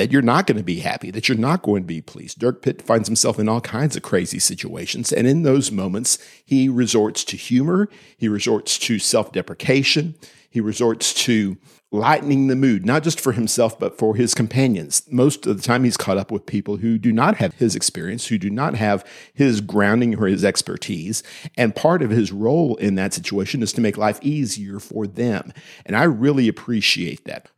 that 0.00 0.10
you're 0.10 0.22
not 0.22 0.46
going 0.46 0.56
to 0.56 0.64
be 0.64 0.80
happy, 0.80 1.10
that 1.10 1.28
you're 1.28 1.36
not 1.36 1.60
going 1.60 1.82
to 1.82 1.86
be 1.86 2.00
pleased. 2.00 2.38
Dirk 2.38 2.62
Pitt 2.62 2.80
finds 2.80 3.06
himself 3.06 3.38
in 3.38 3.50
all 3.50 3.60
kinds 3.60 3.96
of 3.96 4.02
crazy 4.02 4.38
situations. 4.38 5.12
And 5.12 5.26
in 5.26 5.42
those 5.42 5.70
moments, 5.70 6.16
he 6.42 6.70
resorts 6.70 7.22
to 7.24 7.36
humor, 7.36 7.86
he 8.16 8.26
resorts 8.26 8.78
to 8.78 8.98
self 8.98 9.30
deprecation, 9.30 10.14
he 10.48 10.58
resorts 10.58 11.12
to 11.24 11.58
lightening 11.92 12.46
the 12.46 12.56
mood, 12.56 12.86
not 12.86 13.02
just 13.02 13.20
for 13.20 13.32
himself, 13.32 13.78
but 13.78 13.98
for 13.98 14.16
his 14.16 14.32
companions. 14.32 15.02
Most 15.10 15.46
of 15.46 15.58
the 15.58 15.62
time, 15.62 15.84
he's 15.84 15.98
caught 15.98 16.16
up 16.16 16.30
with 16.30 16.46
people 16.46 16.78
who 16.78 16.96
do 16.96 17.12
not 17.12 17.36
have 17.36 17.52
his 17.56 17.76
experience, 17.76 18.28
who 18.28 18.38
do 18.38 18.48
not 18.48 18.76
have 18.76 19.04
his 19.34 19.60
grounding 19.60 20.18
or 20.18 20.28
his 20.28 20.46
expertise. 20.46 21.22
And 21.58 21.76
part 21.76 22.00
of 22.00 22.08
his 22.08 22.32
role 22.32 22.76
in 22.76 22.94
that 22.94 23.12
situation 23.12 23.62
is 23.62 23.74
to 23.74 23.82
make 23.82 23.98
life 23.98 24.18
easier 24.22 24.80
for 24.80 25.06
them. 25.06 25.52
And 25.84 25.94
I 25.94 26.04
really 26.04 26.48
appreciate 26.48 27.26
that. 27.26 27.50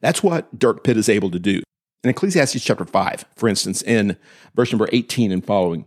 That's 0.00 0.24
what 0.24 0.58
Dirk 0.58 0.82
Pitt 0.82 0.96
is 0.96 1.08
able 1.08 1.30
to 1.30 1.38
do. 1.38 1.62
In 2.04 2.10
Ecclesiastes 2.10 2.62
chapter 2.62 2.84
5, 2.84 3.24
for 3.34 3.48
instance, 3.48 3.82
in 3.82 4.16
verse 4.54 4.70
number 4.70 4.88
18 4.92 5.32
and 5.32 5.44
following, 5.44 5.84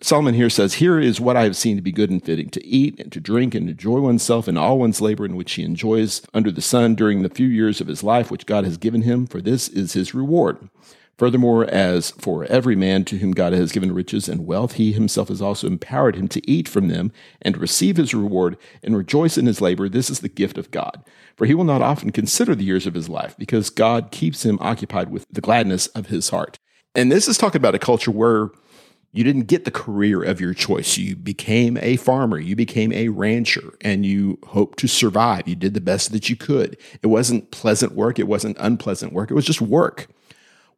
Solomon 0.00 0.34
here 0.34 0.50
says, 0.50 0.74
Here 0.74 1.00
is 1.00 1.20
what 1.20 1.36
I 1.36 1.42
have 1.42 1.56
seen 1.56 1.74
to 1.74 1.82
be 1.82 1.90
good 1.90 2.10
and 2.10 2.24
fitting 2.24 2.50
to 2.50 2.64
eat 2.64 3.00
and 3.00 3.10
to 3.10 3.20
drink 3.20 3.52
and 3.54 3.66
to 3.66 3.72
enjoy 3.72 3.98
oneself 3.98 4.46
in 4.46 4.56
all 4.56 4.78
one's 4.78 5.00
labor 5.00 5.24
in 5.24 5.34
which 5.34 5.54
he 5.54 5.64
enjoys 5.64 6.22
under 6.32 6.52
the 6.52 6.60
sun 6.60 6.94
during 6.94 7.22
the 7.22 7.28
few 7.28 7.48
years 7.48 7.80
of 7.80 7.88
his 7.88 8.04
life 8.04 8.30
which 8.30 8.46
God 8.46 8.64
has 8.64 8.76
given 8.76 9.02
him, 9.02 9.26
for 9.26 9.40
this 9.40 9.68
is 9.68 9.94
his 9.94 10.14
reward. 10.14 10.68
Furthermore, 11.16 11.64
as 11.66 12.10
for 12.12 12.44
every 12.46 12.74
man 12.74 13.04
to 13.04 13.18
whom 13.18 13.32
God 13.32 13.52
has 13.52 13.70
given 13.70 13.94
riches 13.94 14.28
and 14.28 14.46
wealth, 14.46 14.74
he 14.74 14.92
himself 14.92 15.28
has 15.28 15.40
also 15.40 15.68
empowered 15.68 16.16
him 16.16 16.26
to 16.28 16.50
eat 16.50 16.68
from 16.68 16.88
them 16.88 17.12
and 17.40 17.56
receive 17.56 17.96
his 17.96 18.14
reward 18.14 18.56
and 18.82 18.96
rejoice 18.96 19.38
in 19.38 19.46
his 19.46 19.60
labor. 19.60 19.88
This 19.88 20.10
is 20.10 20.20
the 20.20 20.28
gift 20.28 20.58
of 20.58 20.72
God. 20.72 21.04
For 21.36 21.46
he 21.46 21.54
will 21.54 21.64
not 21.64 21.82
often 21.82 22.10
consider 22.10 22.54
the 22.54 22.64
years 22.64 22.86
of 22.86 22.94
his 22.94 23.08
life, 23.08 23.36
because 23.38 23.70
God 23.70 24.10
keeps 24.10 24.44
him 24.44 24.58
occupied 24.60 25.10
with 25.10 25.24
the 25.30 25.40
gladness 25.40 25.86
of 25.88 26.06
his 26.06 26.30
heart. 26.30 26.58
And 26.96 27.12
this 27.12 27.28
is 27.28 27.38
talking 27.38 27.60
about 27.60 27.74
a 27.74 27.80
culture 27.80 28.10
where 28.10 28.50
you 29.12 29.22
didn't 29.22 29.42
get 29.42 29.64
the 29.64 29.70
career 29.70 30.22
of 30.24 30.40
your 30.40 30.54
choice. 30.54 30.98
You 30.98 31.14
became 31.14 31.78
a 31.80 31.96
farmer, 31.96 32.40
you 32.40 32.56
became 32.56 32.92
a 32.92 33.08
rancher, 33.08 33.74
and 33.80 34.04
you 34.04 34.40
hoped 34.48 34.80
to 34.80 34.88
survive. 34.88 35.46
You 35.46 35.54
did 35.54 35.74
the 35.74 35.80
best 35.80 36.10
that 36.10 36.28
you 36.28 36.34
could. 36.34 36.76
It 37.00 37.06
wasn't 37.06 37.52
pleasant 37.52 37.92
work, 37.92 38.18
it 38.18 38.26
wasn't 38.26 38.56
unpleasant 38.58 39.12
work, 39.12 39.30
it 39.30 39.34
was 39.34 39.44
just 39.46 39.60
work. 39.60 40.08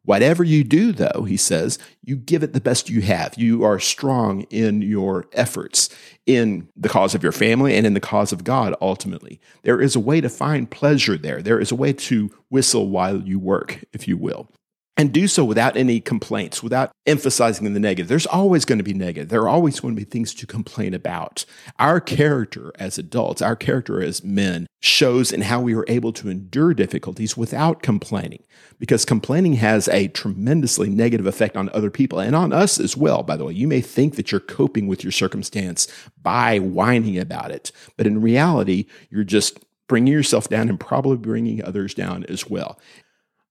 Whatever 0.07 0.41
you 0.41 0.63
do, 0.63 0.93
though, 0.93 1.25
he 1.27 1.35
says, 1.35 1.77
you 2.01 2.15
give 2.15 2.41
it 2.41 2.53
the 2.53 2.61
best 2.61 2.89
you 2.89 3.01
have. 3.01 3.33
You 3.37 3.65
are 3.65 3.77
strong 3.77 4.43
in 4.43 4.81
your 4.81 5.25
efforts, 5.33 5.89
in 6.25 6.69
the 6.77 6.87
cause 6.87 7.13
of 7.13 7.23
your 7.23 7.33
family 7.33 7.75
and 7.75 7.85
in 7.85 7.93
the 7.93 7.99
cause 7.99 8.31
of 8.31 8.45
God, 8.45 8.73
ultimately. 8.79 9.41
There 9.63 9.81
is 9.81 9.97
a 9.97 9.99
way 9.99 10.21
to 10.21 10.29
find 10.29 10.71
pleasure 10.71 11.17
there. 11.17 11.41
There 11.41 11.59
is 11.59 11.73
a 11.73 11.75
way 11.75 11.91
to 11.91 12.31
whistle 12.47 12.89
while 12.89 13.19
you 13.21 13.37
work, 13.37 13.83
if 13.91 14.07
you 14.07 14.15
will. 14.15 14.49
And 14.97 15.13
do 15.13 15.27
so 15.27 15.45
without 15.45 15.77
any 15.77 15.99
complaints, 15.99 16.63
without 16.63 16.91
emphasizing 17.05 17.71
the 17.71 17.79
negative. 17.79 18.07
There's 18.07 18.25
always 18.25 18.65
going 18.65 18.79
to 18.79 18.83
be 18.83 18.93
negative. 18.93 19.29
There 19.29 19.41
are 19.41 19.49
always 19.49 19.79
going 19.79 19.95
to 19.95 19.99
be 19.99 20.09
things 20.09 20.33
to 20.33 20.47
complain 20.47 20.93
about. 20.95 21.45
Our 21.77 22.01
character 22.01 22.71
as 22.79 22.97
adults, 22.97 23.41
our 23.41 23.55
character 23.55 24.01
as 24.01 24.23
men, 24.23 24.65
shows 24.81 25.31
in 25.31 25.41
how 25.41 25.61
we 25.61 25.75
are 25.75 25.85
able 25.87 26.11
to 26.13 26.29
endure 26.29 26.73
difficulties 26.73 27.37
without 27.37 27.83
complaining, 27.83 28.43
because 28.79 29.05
complaining 29.05 29.53
has 29.53 29.87
a 29.89 30.07
tremendously 30.07 30.89
negative 30.89 31.27
effect 31.27 31.55
on 31.55 31.69
other 31.69 31.91
people 31.91 32.19
and 32.19 32.35
on 32.35 32.51
us 32.51 32.79
as 32.79 32.97
well, 32.97 33.21
by 33.23 33.37
the 33.37 33.45
way. 33.45 33.53
You 33.53 33.67
may 33.67 33.81
think 33.81 34.15
that 34.15 34.31
you're 34.31 34.41
coping 34.41 34.87
with 34.87 35.03
your 35.03 35.11
circumstance 35.11 35.87
by 36.21 36.59
whining 36.59 37.17
about 37.19 37.51
it, 37.51 37.71
but 37.97 38.07
in 38.07 38.21
reality, 38.21 38.85
you're 39.09 39.23
just 39.23 39.59
bringing 39.87 40.11
yourself 40.13 40.49
down 40.49 40.69
and 40.69 40.79
probably 40.79 41.17
bringing 41.17 41.63
others 41.63 41.93
down 41.93 42.23
as 42.25 42.49
well. 42.49 42.79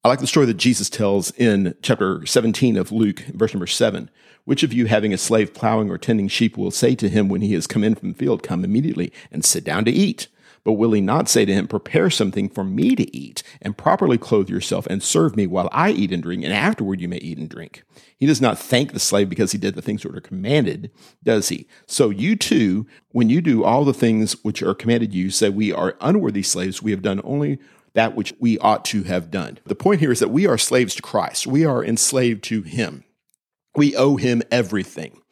I 0.07 0.09
like 0.09 0.21
the 0.21 0.29
story 0.29 0.47
that 0.47 0.57
Jesus 0.57 0.89
tells 0.89 1.33
in 1.33 1.75
chapter 1.83 2.25
17 2.25 2.77
of 2.77 2.93
Luke, 2.93 3.25
verse 3.35 3.53
number 3.53 3.67
7. 3.67 4.09
Which 4.45 4.63
of 4.63 4.73
you, 4.73 4.87
having 4.87 5.13
a 5.13 5.19
slave 5.19 5.53
plowing 5.53 5.91
or 5.91 5.99
tending 5.99 6.29
sheep, 6.29 6.57
will 6.57 6.71
say 6.71 6.95
to 6.95 7.09
him 7.09 7.29
when 7.29 7.41
he 7.41 7.55
has 7.55 7.67
come 7.67 7.83
in 7.83 7.97
from 7.97 8.13
the 8.13 8.15
field, 8.17 8.45
Come 8.45 8.63
immediately 8.63 9.13
and 9.33 9.45
sit 9.45 9.65
down 9.65 9.85
to 9.85 9.91
eat? 9.91 10.29
But 10.63 10.75
will 10.75 10.93
he 10.93 11.01
not 11.01 11.29
say 11.29 11.45
to 11.45 11.53
him, 11.53 11.67
Prepare 11.67 12.11
something 12.11 12.49
for 12.49 12.63
me 12.63 12.95
to 12.95 13.17
eat, 13.17 13.43
and 13.61 13.77
properly 13.77 14.17
clothe 14.17 14.49
yourself, 14.49 14.87
and 14.87 15.03
serve 15.03 15.35
me 15.35 15.49
while 15.49 15.69
I 15.73 15.91
eat 15.91 16.13
and 16.13 16.23
drink, 16.23 16.45
and 16.45 16.53
afterward 16.53 17.01
you 17.01 17.09
may 17.09 17.19
eat 17.19 17.39
and 17.39 17.49
drink? 17.49 17.83
He 18.17 18.27
does 18.27 18.41
not 18.41 18.61
thank 18.61 18.93
the 18.93 19.01
slave 19.01 19.29
because 19.29 19.51
he 19.51 19.59
did 19.59 19.75
the 19.75 19.83
things 19.83 20.05
that 20.05 20.15
are 20.15 20.21
commanded, 20.21 20.93
does 21.25 21.49
he? 21.49 21.67
So 21.89 22.11
you 22.11 22.37
too, 22.37 22.87
when 23.11 23.29
you 23.29 23.41
do 23.41 23.65
all 23.65 23.85
the 23.85 23.93
things 23.93 24.35
which 24.45 24.63
are 24.63 24.73
commanded 24.73 25.13
you, 25.13 25.31
say, 25.31 25.49
We 25.49 25.73
are 25.73 25.97
unworthy 26.01 26.45
slaves, 26.45 26.81
we 26.81 26.93
have 26.93 27.03
done 27.03 27.21
only 27.25 27.59
that 27.97 28.15
which 28.15 28.35
we 28.39 28.59
ought 28.59 28.85
to 28.85 29.05
have 29.05 29.31
done. 29.31 29.59
The 29.65 29.75
point 29.75 30.01
here 30.01 30.13
is 30.13 30.21
that 30.21 30.29
we 30.29 30.47
are 30.47 30.59
slaves 30.59 30.95
to 30.97 31.03
Christ. 31.03 31.47
We 31.47 31.65
are 31.65 31.83
enslaved 31.83 32.45
to 32.45 32.61
him. 32.61 33.05
We 33.75 33.97
owe 33.97 34.17
him 34.17 34.43
everything. 34.51 35.23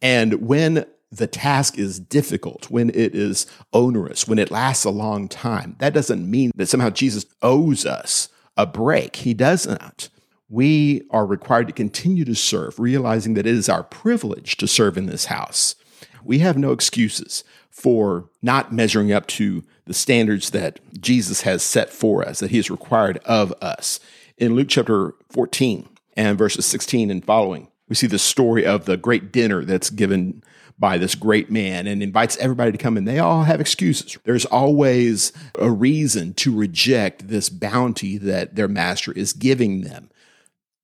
And 0.00 0.46
when 0.46 0.86
the 1.10 1.26
task 1.26 1.76
is 1.76 1.98
difficult, 1.98 2.70
when 2.70 2.90
it 2.90 3.16
is 3.16 3.46
onerous, 3.72 4.28
when 4.28 4.38
it 4.38 4.52
lasts 4.52 4.84
a 4.84 4.90
long 4.90 5.26
time, 5.28 5.74
that 5.80 5.92
doesn't 5.92 6.30
mean 6.30 6.52
that 6.54 6.68
somehow 6.68 6.90
Jesus 6.90 7.26
owes 7.42 7.84
us 7.84 8.28
a 8.56 8.64
break. 8.64 9.16
He 9.16 9.34
does 9.34 9.66
not. 9.66 10.08
We 10.48 11.02
are 11.10 11.26
required 11.26 11.66
to 11.66 11.72
continue 11.72 12.24
to 12.26 12.36
serve, 12.36 12.78
realizing 12.78 13.34
that 13.34 13.46
it 13.46 13.54
is 13.54 13.68
our 13.68 13.82
privilege 13.82 14.56
to 14.58 14.68
serve 14.68 14.96
in 14.96 15.06
this 15.06 15.24
house. 15.24 15.74
We 16.22 16.38
have 16.38 16.56
no 16.56 16.70
excuses 16.70 17.42
for 17.74 18.30
not 18.40 18.72
measuring 18.72 19.12
up 19.12 19.26
to 19.26 19.64
the 19.84 19.92
standards 19.92 20.50
that 20.50 20.78
Jesus 21.00 21.42
has 21.42 21.60
set 21.60 21.90
for 21.90 22.26
us, 22.26 22.38
that 22.38 22.52
he 22.52 22.56
has 22.56 22.70
required 22.70 23.18
of 23.24 23.52
us. 23.60 23.98
In 24.38 24.54
Luke 24.54 24.68
chapter 24.70 25.14
14 25.30 25.88
and 26.16 26.38
verses 26.38 26.64
16 26.66 27.10
and 27.10 27.24
following, 27.24 27.66
we 27.88 27.96
see 27.96 28.06
the 28.06 28.18
story 28.18 28.64
of 28.64 28.84
the 28.84 28.96
great 28.96 29.32
dinner 29.32 29.64
that's 29.64 29.90
given 29.90 30.42
by 30.78 30.98
this 30.98 31.16
great 31.16 31.50
man 31.50 31.88
and 31.88 32.00
invites 32.00 32.36
everybody 32.36 32.70
to 32.70 32.78
come 32.78 32.96
and 32.96 33.08
they 33.08 33.18
all 33.18 33.42
have 33.42 33.60
excuses. 33.60 34.16
There's 34.22 34.46
always 34.46 35.32
a 35.58 35.70
reason 35.70 36.32
to 36.34 36.56
reject 36.56 37.26
this 37.28 37.48
bounty 37.48 38.18
that 38.18 38.54
their 38.54 38.68
master 38.68 39.10
is 39.12 39.32
giving 39.32 39.82
them. 39.82 40.10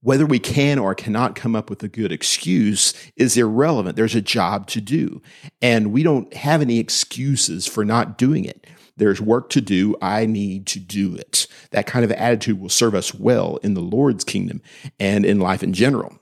Whether 0.03 0.25
we 0.25 0.39
can 0.39 0.79
or 0.79 0.95
cannot 0.95 1.35
come 1.35 1.55
up 1.55 1.69
with 1.69 1.83
a 1.83 1.89
good 1.89 2.11
excuse 2.11 2.95
is 3.17 3.37
irrelevant. 3.37 3.97
There's 3.97 4.15
a 4.15 4.23
job 4.23 4.67
to 4.69 4.81
do, 4.81 5.21
and 5.61 5.93
we 5.93 6.03
don't 6.03 6.33
have 6.35 6.63
any 6.63 6.79
excuses 6.79 7.67
for 7.67 7.85
not 7.85 8.17
doing 8.17 8.47
it. 8.47 8.67
There's 8.97 9.21
work 9.21 9.51
to 9.51 9.61
do. 9.61 9.97
I 10.01 10.27
need 10.27 10.67
to 10.69 10.79
do 10.79 11.15
it. 11.15 11.47
That 11.71 11.87
kind 11.87 12.05
of 12.05 12.13
attitude 12.13 12.61
will 12.61 12.69
serve 12.69 12.95
us 12.95 13.15
well 13.15 13.59
in 13.63 13.75
the 13.75 13.81
Lord's 13.81 14.25
kingdom 14.25 14.63
and 14.99 15.27
in 15.27 15.39
life 15.39 15.63
in 15.63 15.73
general. 15.73 16.19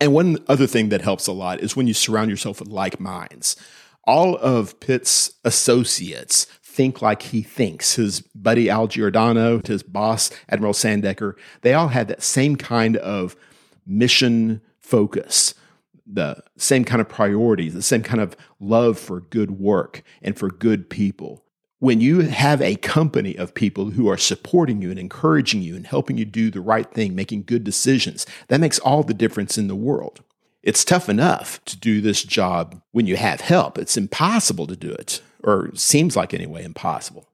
And 0.00 0.14
one 0.14 0.38
other 0.48 0.66
thing 0.66 0.88
that 0.90 1.02
helps 1.02 1.26
a 1.26 1.32
lot 1.32 1.60
is 1.60 1.76
when 1.76 1.86
you 1.86 1.94
surround 1.94 2.30
yourself 2.30 2.60
with 2.60 2.68
like 2.68 3.00
minds. 3.00 3.56
All 4.04 4.36
of 4.36 4.80
Pitt's 4.80 5.34
associates 5.44 6.46
think 6.70 7.02
like 7.02 7.22
he 7.22 7.42
thinks. 7.42 7.96
His 7.96 8.20
buddy 8.20 8.70
Al 8.70 8.88
Giordino, 8.88 9.66
his 9.66 9.82
boss 9.82 10.30
Admiral 10.48 10.72
Sandecker, 10.72 11.34
they 11.62 11.74
all 11.74 11.88
had 11.88 12.08
that 12.08 12.22
same 12.22 12.56
kind 12.56 12.96
of 12.98 13.36
mission 13.86 14.60
focus, 14.78 15.54
the 16.06 16.42
same 16.56 16.84
kind 16.84 17.00
of 17.00 17.08
priorities, 17.08 17.74
the 17.74 17.82
same 17.82 18.02
kind 18.02 18.20
of 18.20 18.36
love 18.60 18.98
for 18.98 19.20
good 19.20 19.52
work 19.52 20.02
and 20.22 20.38
for 20.38 20.48
good 20.48 20.88
people. 20.88 21.44
When 21.80 22.00
you 22.00 22.20
have 22.20 22.62
a 22.62 22.76
company 22.76 23.36
of 23.36 23.54
people 23.54 23.90
who 23.90 24.08
are 24.08 24.18
supporting 24.18 24.82
you 24.82 24.90
and 24.90 24.98
encouraging 24.98 25.62
you 25.62 25.74
and 25.74 25.86
helping 25.86 26.18
you 26.18 26.24
do 26.24 26.50
the 26.50 26.60
right 26.60 26.90
thing, 26.92 27.14
making 27.14 27.44
good 27.44 27.64
decisions, 27.64 28.26
that 28.48 28.60
makes 28.60 28.78
all 28.78 29.02
the 29.02 29.14
difference 29.14 29.58
in 29.58 29.66
the 29.66 29.74
world. 29.74 30.22
It's 30.62 30.84
tough 30.84 31.08
enough 31.08 31.64
to 31.64 31.76
do 31.76 32.00
this 32.00 32.22
job 32.22 32.80
when 32.92 33.06
you 33.06 33.16
have 33.16 33.40
help. 33.40 33.78
It's 33.78 33.96
impossible 33.96 34.66
to 34.66 34.76
do 34.76 34.90
it 34.90 35.22
or 35.42 35.70
seems 35.74 36.16
like 36.16 36.34
anyway, 36.34 36.64
impossible 36.64 37.26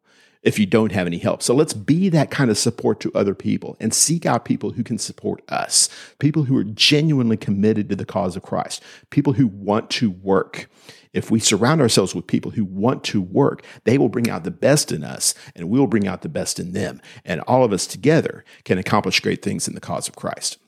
if 0.47 0.61
you 0.61 0.65
don't 0.65 0.93
have 0.93 1.09
any 1.09 1.19
help. 1.19 1.43
So 1.43 1.57
let's 1.57 1.75
be 1.75 2.09
that 2.11 2.31
kind 2.31 2.53
of 2.53 2.57
support 2.57 3.01
to 3.01 3.13
other 3.15 3.35
people 3.35 3.77
and 3.81 3.93
seek 3.93 4.25
out 4.25 4.45
people 4.45 4.71
who 4.71 4.85
can 4.85 4.97
support 4.97 5.43
us, 5.49 5.89
people 6.21 6.45
who 6.45 6.57
are 6.57 6.63
genuinely 6.63 7.37
committed 7.37 7.89
to 7.89 7.97
the 7.97 8.05
cause 8.05 8.37
of 8.37 8.45
Christ, 8.45 8.81
people 9.11 9.33
who 9.33 9.49
want 9.49 9.91
to 9.91 10.09
work. 10.09 10.71
If 11.13 11.33
we 11.33 11.41
surround 11.41 11.81
ourselves 11.81 12.15
with 12.15 12.29
people 12.29 12.53
who 12.53 12.65
want 12.65 13.03
to 13.05 13.21
work, 13.21 13.65
they 13.83 13.99
will 13.99 14.09
bring 14.09 14.31
out 14.31 14.45
the 14.45 14.53
best 14.53 14.93
in 14.93 15.03
us 15.03 15.35
and 15.57 15.69
we'll 15.69 15.89
bring 15.89 16.07
out 16.07 16.23
the 16.23 16.29
best 16.29 16.61
in 16.61 16.73
them. 16.73 17.03
And 17.25 17.41
all 17.41 17.65
of 17.65 17.73
us 17.73 17.85
together 17.85 18.45
can 18.63 18.79
accomplish 18.79 19.19
great 19.19 19.43
things 19.43 19.67
in 19.67 19.75
the 19.75 19.81
cause 19.81 20.07
of 20.07 20.15
Christ. 20.15 20.59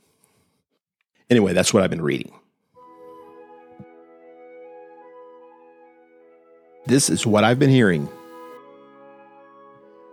Anyway, 1.30 1.52
that's 1.52 1.72
what 1.72 1.84
I've 1.84 1.90
been 1.90 2.02
reading. 2.02 2.32
This 6.88 7.10
is 7.10 7.26
what 7.26 7.44
I've 7.44 7.58
been 7.58 7.68
hearing. 7.68 8.08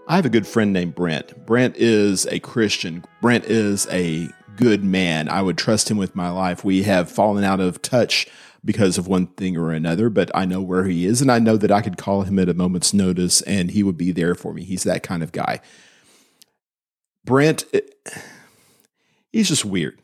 I 0.09 0.17
have 0.17 0.25
a 0.25 0.29
good 0.29 0.45
friend 0.45 0.73
named 0.73 0.93
Brent. 0.93 1.45
Brent 1.45 1.77
is 1.77 2.25
a 2.25 2.39
Christian. 2.39 3.05
Brent 3.21 3.45
is 3.45 3.87
a 3.91 4.27
good 4.57 4.83
man. 4.83 5.29
I 5.29 5.41
would 5.41 5.57
trust 5.57 5.89
him 5.89 5.95
with 5.95 6.17
my 6.17 6.29
life. 6.29 6.65
We 6.65 6.83
have 6.83 7.09
fallen 7.09 7.45
out 7.45 7.61
of 7.61 7.81
touch 7.81 8.27
because 8.65 8.97
of 8.97 9.07
one 9.07 9.27
thing 9.27 9.55
or 9.55 9.71
another, 9.71 10.09
but 10.09 10.29
I 10.35 10.43
know 10.43 10.61
where 10.61 10.83
he 10.83 11.05
is 11.05 11.21
and 11.21 11.31
I 11.31 11.39
know 11.39 11.55
that 11.55 11.71
I 11.71 11.79
could 11.79 11.97
call 11.97 12.23
him 12.23 12.37
at 12.39 12.49
a 12.49 12.53
moment's 12.53 12.93
notice 12.93 13.41
and 13.43 13.71
he 13.71 13.81
would 13.81 13.97
be 13.97 14.11
there 14.11 14.35
for 14.35 14.53
me. 14.53 14.65
He's 14.65 14.83
that 14.83 15.01
kind 15.01 15.23
of 15.23 15.31
guy. 15.31 15.61
Brent, 17.23 17.63
he's 19.31 19.47
just 19.47 19.63
weird 19.63 19.97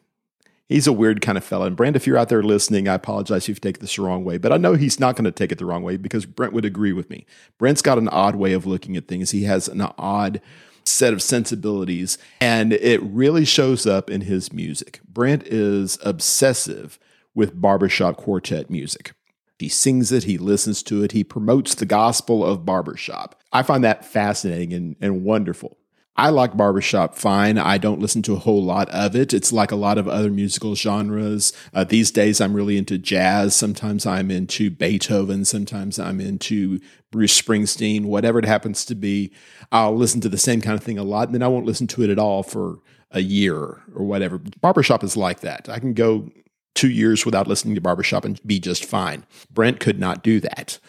he's 0.71 0.87
a 0.87 0.93
weird 0.93 1.21
kind 1.21 1.37
of 1.37 1.43
fella. 1.43 1.67
And 1.67 1.75
Brent, 1.75 1.95
if 1.95 2.07
you're 2.07 2.17
out 2.17 2.29
there 2.29 2.43
listening, 2.43 2.87
I 2.87 2.93
apologize 2.95 3.43
if 3.43 3.49
you 3.49 3.55
take 3.55 3.79
this 3.79 3.95
the 3.95 4.01
wrong 4.01 4.23
way, 4.23 4.37
but 4.37 4.51
I 4.51 4.57
know 4.57 4.75
he's 4.75 4.99
not 4.99 5.15
going 5.15 5.25
to 5.25 5.31
take 5.31 5.51
it 5.51 5.57
the 5.57 5.65
wrong 5.65 5.83
way 5.83 5.97
because 5.97 6.25
Brent 6.25 6.53
would 6.53 6.65
agree 6.65 6.93
with 6.93 7.09
me. 7.09 7.25
Brent's 7.57 7.81
got 7.81 7.97
an 7.97 8.07
odd 8.09 8.35
way 8.35 8.53
of 8.53 8.65
looking 8.65 8.95
at 8.95 9.07
things. 9.07 9.31
He 9.31 9.43
has 9.43 9.67
an 9.67 9.81
odd 9.97 10.41
set 10.83 11.13
of 11.13 11.21
sensibilities, 11.21 12.17
and 12.39 12.73
it 12.73 13.01
really 13.03 13.45
shows 13.45 13.85
up 13.85 14.09
in 14.09 14.21
his 14.21 14.51
music. 14.51 14.99
Brent 15.07 15.43
is 15.47 15.99
obsessive 16.03 16.97
with 17.35 17.59
barbershop 17.59 18.17
quartet 18.17 18.69
music. 18.69 19.13
He 19.59 19.69
sings 19.69 20.11
it, 20.11 20.23
he 20.23 20.39
listens 20.39 20.81
to 20.83 21.03
it, 21.03 21.11
he 21.11 21.23
promotes 21.23 21.75
the 21.75 21.85
gospel 21.85 22.43
of 22.43 22.65
barbershop. 22.65 23.39
I 23.51 23.61
find 23.61 23.83
that 23.83 24.03
fascinating 24.03 24.73
and, 24.73 24.95
and 24.99 25.23
wonderful. 25.23 25.77
I 26.17 26.29
like 26.29 26.57
barbershop 26.57 27.15
fine. 27.15 27.57
I 27.57 27.77
don't 27.77 28.01
listen 28.01 28.21
to 28.23 28.33
a 28.33 28.39
whole 28.39 28.63
lot 28.63 28.89
of 28.89 29.15
it. 29.15 29.33
It's 29.33 29.53
like 29.53 29.71
a 29.71 29.77
lot 29.77 29.97
of 29.97 30.07
other 30.07 30.29
musical 30.29 30.75
genres. 30.75 31.53
Uh, 31.73 31.85
these 31.85 32.11
days, 32.11 32.41
I'm 32.41 32.53
really 32.53 32.77
into 32.77 32.97
jazz. 32.97 33.55
Sometimes 33.55 34.05
I'm 34.05 34.29
into 34.29 34.69
Beethoven. 34.69 35.45
Sometimes 35.45 35.99
I'm 35.99 36.19
into 36.19 36.79
Bruce 37.11 37.41
Springsteen, 37.41 38.05
whatever 38.05 38.39
it 38.39 38.45
happens 38.45 38.83
to 38.85 38.95
be. 38.95 39.31
I'll 39.71 39.95
listen 39.95 40.19
to 40.21 40.29
the 40.29 40.37
same 40.37 40.59
kind 40.59 40.77
of 40.77 40.83
thing 40.83 40.97
a 40.97 41.03
lot, 41.03 41.29
and 41.29 41.35
then 41.35 41.43
I 41.43 41.47
won't 41.47 41.65
listen 41.65 41.87
to 41.87 42.03
it 42.03 42.09
at 42.09 42.19
all 42.19 42.43
for 42.43 42.79
a 43.11 43.21
year 43.21 43.81
or 43.95 44.05
whatever. 44.05 44.37
Barbershop 44.37 45.03
is 45.03 45.15
like 45.15 45.39
that. 45.41 45.69
I 45.69 45.79
can 45.79 45.93
go 45.93 46.29
two 46.75 46.89
years 46.89 47.25
without 47.25 47.47
listening 47.47 47.75
to 47.75 47.81
barbershop 47.81 48.25
and 48.25 48.39
be 48.45 48.59
just 48.59 48.83
fine. 48.85 49.25
Brent 49.49 49.79
could 49.79 49.99
not 49.99 50.23
do 50.23 50.39
that. 50.41 50.79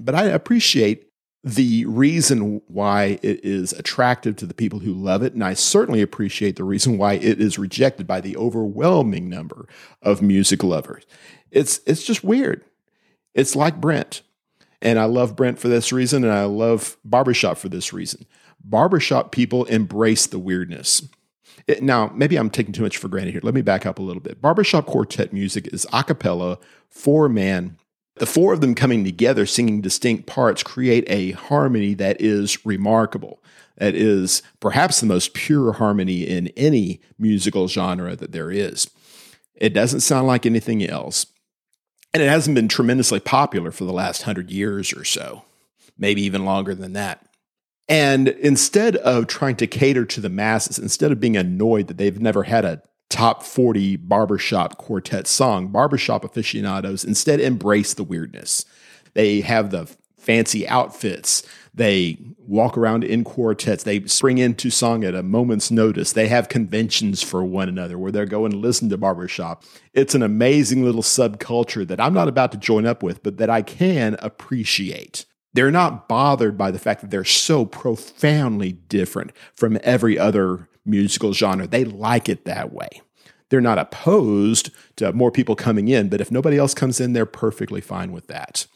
But 0.00 0.14
I 0.14 0.24
appreciate 0.24 1.11
the 1.44 1.84
reason 1.86 2.62
why 2.68 3.18
it 3.22 3.44
is 3.44 3.72
attractive 3.72 4.36
to 4.36 4.46
the 4.46 4.54
people 4.54 4.78
who 4.78 4.92
love 4.92 5.22
it, 5.22 5.34
and 5.34 5.42
I 5.42 5.54
certainly 5.54 6.00
appreciate 6.00 6.56
the 6.56 6.64
reason 6.64 6.98
why 6.98 7.14
it 7.14 7.40
is 7.40 7.58
rejected 7.58 8.06
by 8.06 8.20
the 8.20 8.36
overwhelming 8.36 9.28
number 9.28 9.66
of 10.00 10.22
music 10.22 10.62
lovers. 10.62 11.04
It's 11.50 11.80
it's 11.86 12.04
just 12.04 12.22
weird. 12.22 12.64
It's 13.34 13.56
like 13.56 13.80
Brent. 13.80 14.22
And 14.80 14.98
I 14.98 15.04
love 15.04 15.36
Brent 15.36 15.60
for 15.60 15.68
this 15.68 15.92
reason, 15.92 16.24
and 16.24 16.32
I 16.32 16.44
love 16.44 16.96
Barbershop 17.04 17.56
for 17.56 17.68
this 17.68 17.92
reason. 17.92 18.26
Barbershop 18.64 19.30
people 19.30 19.64
embrace 19.66 20.26
the 20.26 20.40
weirdness. 20.40 21.08
It, 21.68 21.82
now, 21.84 22.10
maybe 22.14 22.36
I'm 22.36 22.50
taking 22.50 22.72
too 22.72 22.82
much 22.82 22.96
for 22.96 23.06
granted 23.06 23.30
here. 23.30 23.40
Let 23.44 23.54
me 23.54 23.62
back 23.62 23.86
up 23.86 24.00
a 24.00 24.02
little 24.02 24.22
bit. 24.22 24.42
Barbershop 24.42 24.86
quartet 24.86 25.32
music 25.32 25.68
is 25.72 25.86
a 25.92 26.02
cappella, 26.02 26.58
four 26.90 27.28
man 27.28 27.78
the 28.16 28.26
four 28.26 28.52
of 28.52 28.60
them 28.60 28.74
coming 28.74 29.04
together, 29.04 29.46
singing 29.46 29.80
distinct 29.80 30.26
parts, 30.26 30.62
create 30.62 31.04
a 31.08 31.32
harmony 31.32 31.94
that 31.94 32.20
is 32.20 32.64
remarkable. 32.64 33.42
that 33.78 33.94
is 33.94 34.42
perhaps 34.60 35.00
the 35.00 35.06
most 35.06 35.32
pure 35.34 35.72
harmony 35.72 36.22
in 36.22 36.48
any 36.48 37.00
musical 37.18 37.68
genre 37.68 38.14
that 38.14 38.32
there 38.32 38.50
is. 38.50 38.88
It 39.54 39.70
doesn't 39.72 40.00
sound 40.00 40.26
like 40.26 40.44
anything 40.44 40.86
else. 40.86 41.26
And 42.12 42.22
it 42.22 42.28
hasn't 42.28 42.54
been 42.54 42.68
tremendously 42.68 43.20
popular 43.20 43.70
for 43.70 43.84
the 43.84 43.92
last 43.92 44.22
hundred 44.22 44.50
years 44.50 44.92
or 44.92 45.04
so, 45.04 45.44
maybe 45.96 46.22
even 46.22 46.44
longer 46.44 46.74
than 46.74 46.92
that. 46.92 47.26
And 47.88 48.28
instead 48.28 48.96
of 48.96 49.26
trying 49.26 49.56
to 49.56 49.66
cater 49.66 50.04
to 50.04 50.20
the 50.20 50.28
masses, 50.28 50.78
instead 50.78 51.10
of 51.10 51.20
being 51.20 51.36
annoyed 51.36 51.88
that 51.88 51.96
they've 51.96 52.20
never 52.20 52.42
had 52.42 52.64
a 52.64 52.82
top 53.12 53.42
40 53.42 53.96
barbershop 53.96 54.78
quartet 54.78 55.26
song, 55.26 55.68
barbershop 55.68 56.24
aficionados 56.24 57.04
instead 57.04 57.40
embrace 57.40 57.92
the 57.92 58.02
weirdness. 58.02 58.64
They 59.12 59.42
have 59.42 59.70
the 59.70 59.86
fancy 60.16 60.66
outfits. 60.66 61.42
They 61.74 62.16
walk 62.38 62.78
around 62.78 63.04
in 63.04 63.22
quartets. 63.22 63.84
They 63.84 64.06
spring 64.06 64.38
into 64.38 64.70
song 64.70 65.04
at 65.04 65.14
a 65.14 65.22
moment's 65.22 65.70
notice. 65.70 66.14
They 66.14 66.28
have 66.28 66.48
conventions 66.48 67.22
for 67.22 67.44
one 67.44 67.68
another 67.68 67.98
where 67.98 68.12
they're 68.12 68.24
going 68.24 68.52
to 68.52 68.58
listen 68.58 68.88
to 68.88 68.96
barbershop. 68.96 69.62
It's 69.92 70.14
an 70.14 70.22
amazing 70.22 70.82
little 70.82 71.02
subculture 71.02 71.86
that 71.86 72.00
I'm 72.00 72.14
not 72.14 72.28
about 72.28 72.50
to 72.52 72.58
join 72.58 72.86
up 72.86 73.02
with, 73.02 73.22
but 73.22 73.36
that 73.36 73.50
I 73.50 73.60
can 73.60 74.16
appreciate. 74.20 75.26
They're 75.52 75.70
not 75.70 76.08
bothered 76.08 76.56
by 76.56 76.70
the 76.70 76.78
fact 76.78 77.02
that 77.02 77.10
they're 77.10 77.24
so 77.24 77.66
profoundly 77.66 78.72
different 78.72 79.32
from 79.52 79.78
every 79.82 80.18
other 80.18 80.68
musical 80.84 81.32
genre. 81.32 81.66
They 81.66 81.84
like 81.84 82.28
it 82.28 82.44
that 82.44 82.72
way. 82.72 83.02
They're 83.48 83.60
not 83.60 83.78
opposed 83.78 84.70
to 84.96 85.12
more 85.12 85.30
people 85.30 85.54
coming 85.54 85.88
in, 85.88 86.08
but 86.08 86.20
if 86.20 86.30
nobody 86.30 86.56
else 86.56 86.72
comes 86.74 87.00
in, 87.00 87.12
they're 87.12 87.26
perfectly 87.26 87.80
fine 87.80 88.12
with 88.12 88.28
that. 88.28 88.66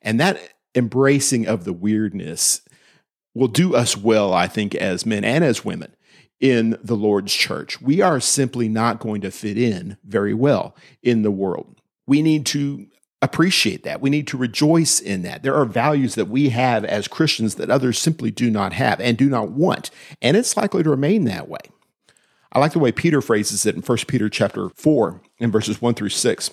And 0.00 0.18
that 0.20 0.40
embracing 0.74 1.46
of 1.46 1.64
the 1.64 1.72
weirdness 1.72 2.62
will 3.34 3.48
do 3.48 3.74
us 3.74 3.96
well, 3.96 4.32
I 4.32 4.46
think, 4.46 4.74
as 4.74 5.06
men 5.06 5.24
and 5.24 5.44
as 5.44 5.64
women 5.64 5.94
in 6.40 6.76
the 6.82 6.96
Lord's 6.96 7.32
church. 7.32 7.80
We 7.80 8.00
are 8.00 8.20
simply 8.20 8.68
not 8.68 8.98
going 8.98 9.20
to 9.20 9.30
fit 9.30 9.56
in 9.56 9.96
very 10.04 10.34
well 10.34 10.74
in 11.02 11.22
the 11.22 11.30
world. 11.30 11.80
We 12.06 12.20
need 12.20 12.46
to 12.46 12.86
appreciate 13.22 13.84
that. 13.84 14.00
We 14.02 14.10
need 14.10 14.26
to 14.26 14.36
rejoice 14.36 15.00
in 15.00 15.22
that. 15.22 15.42
There 15.42 15.54
are 15.54 15.64
values 15.64 16.16
that 16.16 16.28
we 16.28 16.50
have 16.50 16.84
as 16.84 17.08
Christians 17.08 17.54
that 17.54 17.70
others 17.70 17.98
simply 17.98 18.30
do 18.30 18.50
not 18.50 18.72
have 18.74 19.00
and 19.00 19.16
do 19.16 19.30
not 19.30 19.52
want, 19.52 19.90
and 20.20 20.36
it's 20.36 20.56
likely 20.56 20.82
to 20.82 20.90
remain 20.90 21.24
that 21.24 21.48
way. 21.48 21.60
I 22.52 22.58
like 22.58 22.72
the 22.72 22.78
way 22.78 22.92
Peter 22.92 23.22
phrases 23.22 23.64
it 23.64 23.74
in 23.74 23.80
1 23.80 23.98
Peter 24.08 24.28
chapter 24.28 24.68
4 24.68 25.22
in 25.38 25.50
verses 25.50 25.80
1 25.80 25.94
through 25.94 26.10
6. 26.10 26.50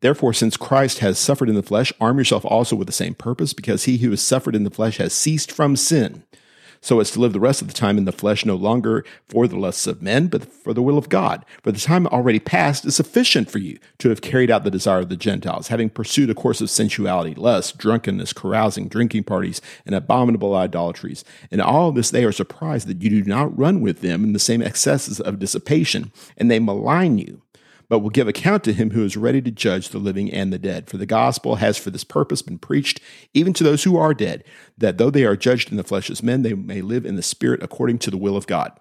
Therefore, 0.00 0.32
since 0.32 0.56
Christ 0.56 1.00
has 1.00 1.18
suffered 1.18 1.48
in 1.48 1.56
the 1.56 1.62
flesh, 1.62 1.92
arm 2.00 2.18
yourself 2.18 2.44
also 2.44 2.76
with 2.76 2.86
the 2.86 2.92
same 2.92 3.14
purpose, 3.14 3.52
because 3.52 3.84
he 3.84 3.98
who 3.98 4.10
has 4.10 4.22
suffered 4.22 4.54
in 4.54 4.64
the 4.64 4.70
flesh 4.70 4.98
has 4.98 5.12
ceased 5.12 5.50
from 5.50 5.74
sin, 5.74 6.22
so 6.80 7.00
as 7.00 7.10
to 7.10 7.20
live 7.20 7.32
the 7.32 7.40
rest 7.40 7.60
of 7.60 7.68
the 7.68 7.74
time 7.74 7.98
in 7.98 8.04
the 8.04 8.12
flesh 8.12 8.44
no 8.44 8.54
longer 8.54 9.04
for 9.28 9.46
the 9.46 9.58
lusts 9.58 9.86
of 9.86 10.02
men, 10.02 10.28
but 10.28 10.50
for 10.50 10.72
the 10.72 10.82
will 10.82 10.98
of 10.98 11.08
God. 11.08 11.44
For 11.62 11.72
the 11.72 11.80
time 11.80 12.06
already 12.06 12.38
past 12.38 12.84
is 12.84 12.96
sufficient 12.96 13.50
for 13.50 13.58
you 13.58 13.78
to 13.98 14.08
have 14.08 14.22
carried 14.22 14.50
out 14.50 14.64
the 14.64 14.70
desire 14.70 15.00
of 15.00 15.08
the 15.08 15.16
Gentiles, 15.16 15.68
having 15.68 15.90
pursued 15.90 16.30
a 16.30 16.34
course 16.34 16.60
of 16.60 16.70
sensuality, 16.70 17.34
lust, 17.34 17.78
drunkenness, 17.78 18.32
carousing, 18.32 18.88
drinking 18.88 19.24
parties, 19.24 19.60
and 19.84 19.94
abominable 19.94 20.54
idolatries. 20.54 21.24
In 21.50 21.60
all 21.60 21.92
this 21.92 22.10
they 22.10 22.24
are 22.24 22.32
surprised 22.32 22.86
that 22.88 23.02
you 23.02 23.10
do 23.10 23.24
not 23.24 23.56
run 23.56 23.80
with 23.80 24.00
them 24.00 24.24
in 24.24 24.32
the 24.32 24.38
same 24.38 24.62
excesses 24.62 25.20
of 25.20 25.38
dissipation, 25.38 26.12
and 26.36 26.50
they 26.50 26.58
malign 26.58 27.18
you 27.18 27.42
but 27.90 27.98
will 27.98 28.08
give 28.08 28.28
account 28.28 28.62
to 28.64 28.72
him 28.72 28.92
who 28.92 29.04
is 29.04 29.16
ready 29.16 29.42
to 29.42 29.50
judge 29.50 29.88
the 29.88 29.98
living 29.98 30.32
and 30.32 30.52
the 30.52 30.58
dead. 30.58 30.88
For 30.88 30.96
the 30.96 31.04
gospel 31.04 31.56
has 31.56 31.76
for 31.76 31.90
this 31.90 32.04
purpose 32.04 32.40
been 32.40 32.58
preached 32.58 33.00
even 33.34 33.52
to 33.54 33.64
those 33.64 33.82
who 33.82 33.98
are 33.98 34.14
dead, 34.14 34.44
that 34.78 34.96
though 34.96 35.10
they 35.10 35.24
are 35.24 35.36
judged 35.36 35.70
in 35.72 35.76
the 35.76 35.82
flesh 35.82 36.08
as 36.08 36.22
men, 36.22 36.42
they 36.42 36.54
may 36.54 36.82
live 36.82 37.04
in 37.04 37.16
the 37.16 37.22
spirit 37.22 37.62
according 37.62 37.98
to 37.98 38.10
the 38.10 38.16
will 38.16 38.36
of 38.36 38.46
God. 38.46 38.72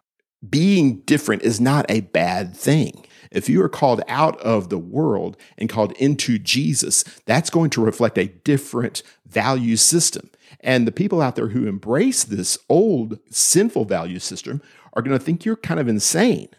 Being 0.47 1.01
different 1.01 1.41
is 1.41 1.59
not 1.59 1.87
a 1.89 2.01
bad 2.01 2.55
thing. 2.55 3.03
If 3.31 3.49
you 3.49 3.63
are 3.63 3.69
called 3.69 4.01
out 4.07 4.39
of 4.41 4.69
the 4.69 4.77
world 4.77 5.37
and 5.57 5.69
called 5.69 5.91
into 5.93 6.37
Jesus, 6.37 7.03
that's 7.25 7.49
going 7.49 7.71
to 7.71 7.83
reflect 7.83 8.17
a 8.19 8.27
different 8.27 9.01
value 9.25 9.75
system. 9.75 10.29
And 10.61 10.87
the 10.87 10.91
people 10.91 11.19
out 11.19 11.35
there 11.35 11.49
who 11.49 11.67
embrace 11.67 12.23
this 12.23 12.59
old 12.69 13.19
sinful 13.31 13.85
value 13.85 14.19
system 14.19 14.61
are 14.93 15.01
going 15.01 15.17
to 15.17 15.23
think 15.23 15.45
you're 15.45 15.55
kind 15.55 15.79
of 15.79 15.87
insane 15.87 16.49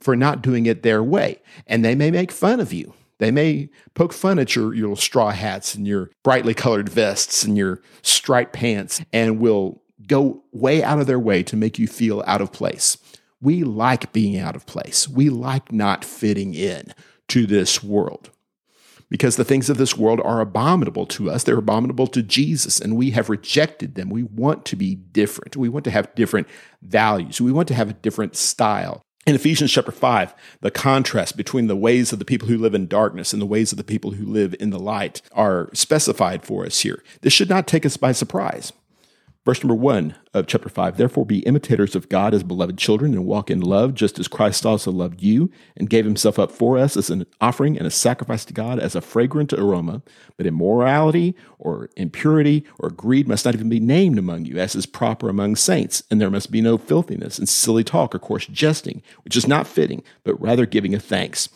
for 0.00 0.16
not 0.16 0.42
doing 0.42 0.66
it 0.66 0.82
their 0.82 1.02
way. 1.02 1.40
And 1.66 1.84
they 1.84 1.94
may 1.94 2.10
make 2.10 2.32
fun 2.32 2.60
of 2.60 2.72
you. 2.72 2.94
They 3.18 3.30
may 3.30 3.68
poke 3.94 4.14
fun 4.14 4.38
at 4.38 4.56
your, 4.56 4.74
your 4.74 4.96
straw 4.96 5.30
hats 5.30 5.74
and 5.74 5.86
your 5.86 6.10
brightly 6.22 6.54
colored 6.54 6.88
vests 6.88 7.44
and 7.44 7.56
your 7.56 7.82
striped 8.02 8.54
pants 8.54 9.02
and 9.12 9.38
will 9.38 9.82
go 10.06 10.42
way 10.52 10.82
out 10.82 11.00
of 11.00 11.06
their 11.06 11.18
way 11.18 11.42
to 11.42 11.56
make 11.56 11.78
you 11.78 11.86
feel 11.86 12.24
out 12.26 12.40
of 12.40 12.52
place. 12.52 12.96
We 13.42 13.62
like 13.62 14.12
being 14.12 14.38
out 14.38 14.56
of 14.56 14.66
place. 14.66 15.06
We 15.06 15.28
like 15.28 15.70
not 15.70 16.04
fitting 16.04 16.54
in 16.54 16.94
to 17.28 17.46
this 17.46 17.82
world 17.82 18.30
because 19.10 19.36
the 19.36 19.44
things 19.44 19.68
of 19.68 19.76
this 19.76 19.96
world 19.96 20.20
are 20.20 20.40
abominable 20.40 21.04
to 21.04 21.30
us. 21.30 21.42
They're 21.42 21.58
abominable 21.58 22.06
to 22.08 22.22
Jesus, 22.22 22.80
and 22.80 22.96
we 22.96 23.10
have 23.10 23.28
rejected 23.28 23.96
them. 23.96 24.08
We 24.08 24.22
want 24.22 24.64
to 24.66 24.76
be 24.76 24.94
different. 24.94 25.56
We 25.56 25.68
want 25.68 25.84
to 25.84 25.90
have 25.90 26.14
different 26.14 26.46
values. 26.80 27.40
We 27.40 27.52
want 27.52 27.68
to 27.68 27.74
have 27.74 27.90
a 27.90 27.94
different 27.94 28.36
style. 28.36 29.02
In 29.30 29.36
Ephesians 29.36 29.70
chapter 29.70 29.92
5, 29.92 30.34
the 30.60 30.72
contrast 30.72 31.36
between 31.36 31.68
the 31.68 31.76
ways 31.76 32.12
of 32.12 32.18
the 32.18 32.24
people 32.24 32.48
who 32.48 32.58
live 32.58 32.74
in 32.74 32.88
darkness 32.88 33.32
and 33.32 33.40
the 33.40 33.46
ways 33.46 33.70
of 33.70 33.78
the 33.78 33.84
people 33.84 34.10
who 34.10 34.26
live 34.26 34.56
in 34.58 34.70
the 34.70 34.78
light 34.80 35.22
are 35.30 35.70
specified 35.72 36.42
for 36.42 36.66
us 36.66 36.80
here. 36.80 37.04
This 37.20 37.32
should 37.32 37.48
not 37.48 37.68
take 37.68 37.86
us 37.86 37.96
by 37.96 38.10
surprise. 38.10 38.72
Verse 39.46 39.64
number 39.64 39.74
one 39.74 40.14
of 40.34 40.46
chapter 40.46 40.68
five, 40.68 40.98
therefore 40.98 41.24
be 41.24 41.38
imitators 41.40 41.96
of 41.96 42.10
God 42.10 42.34
as 42.34 42.42
beloved 42.42 42.76
children 42.76 43.14
and 43.14 43.24
walk 43.24 43.50
in 43.50 43.60
love, 43.60 43.94
just 43.94 44.18
as 44.18 44.28
Christ 44.28 44.66
also 44.66 44.92
loved 44.92 45.22
you 45.22 45.50
and 45.78 45.88
gave 45.88 46.04
himself 46.04 46.38
up 46.38 46.52
for 46.52 46.76
us 46.76 46.94
as 46.94 47.08
an 47.08 47.24
offering 47.40 47.78
and 47.78 47.86
a 47.86 47.90
sacrifice 47.90 48.44
to 48.44 48.52
God 48.52 48.78
as 48.78 48.94
a 48.94 49.00
fragrant 49.00 49.54
aroma. 49.54 50.02
But 50.36 50.46
immorality 50.46 51.34
or 51.58 51.88
impurity 51.96 52.64
or 52.78 52.90
greed 52.90 53.26
must 53.26 53.46
not 53.46 53.54
even 53.54 53.70
be 53.70 53.80
named 53.80 54.18
among 54.18 54.44
you, 54.44 54.58
as 54.58 54.74
is 54.74 54.84
proper 54.84 55.30
among 55.30 55.56
saints. 55.56 56.02
And 56.10 56.20
there 56.20 56.30
must 56.30 56.50
be 56.50 56.60
no 56.60 56.76
filthiness 56.76 57.38
and 57.38 57.48
silly 57.48 57.82
talk 57.82 58.14
or 58.14 58.18
coarse 58.18 58.46
jesting, 58.46 59.02
which 59.24 59.36
is 59.36 59.48
not 59.48 59.66
fitting, 59.66 60.02
but 60.22 60.40
rather 60.40 60.66
giving 60.66 60.94
of 60.94 61.02
thanks. 61.02 61.48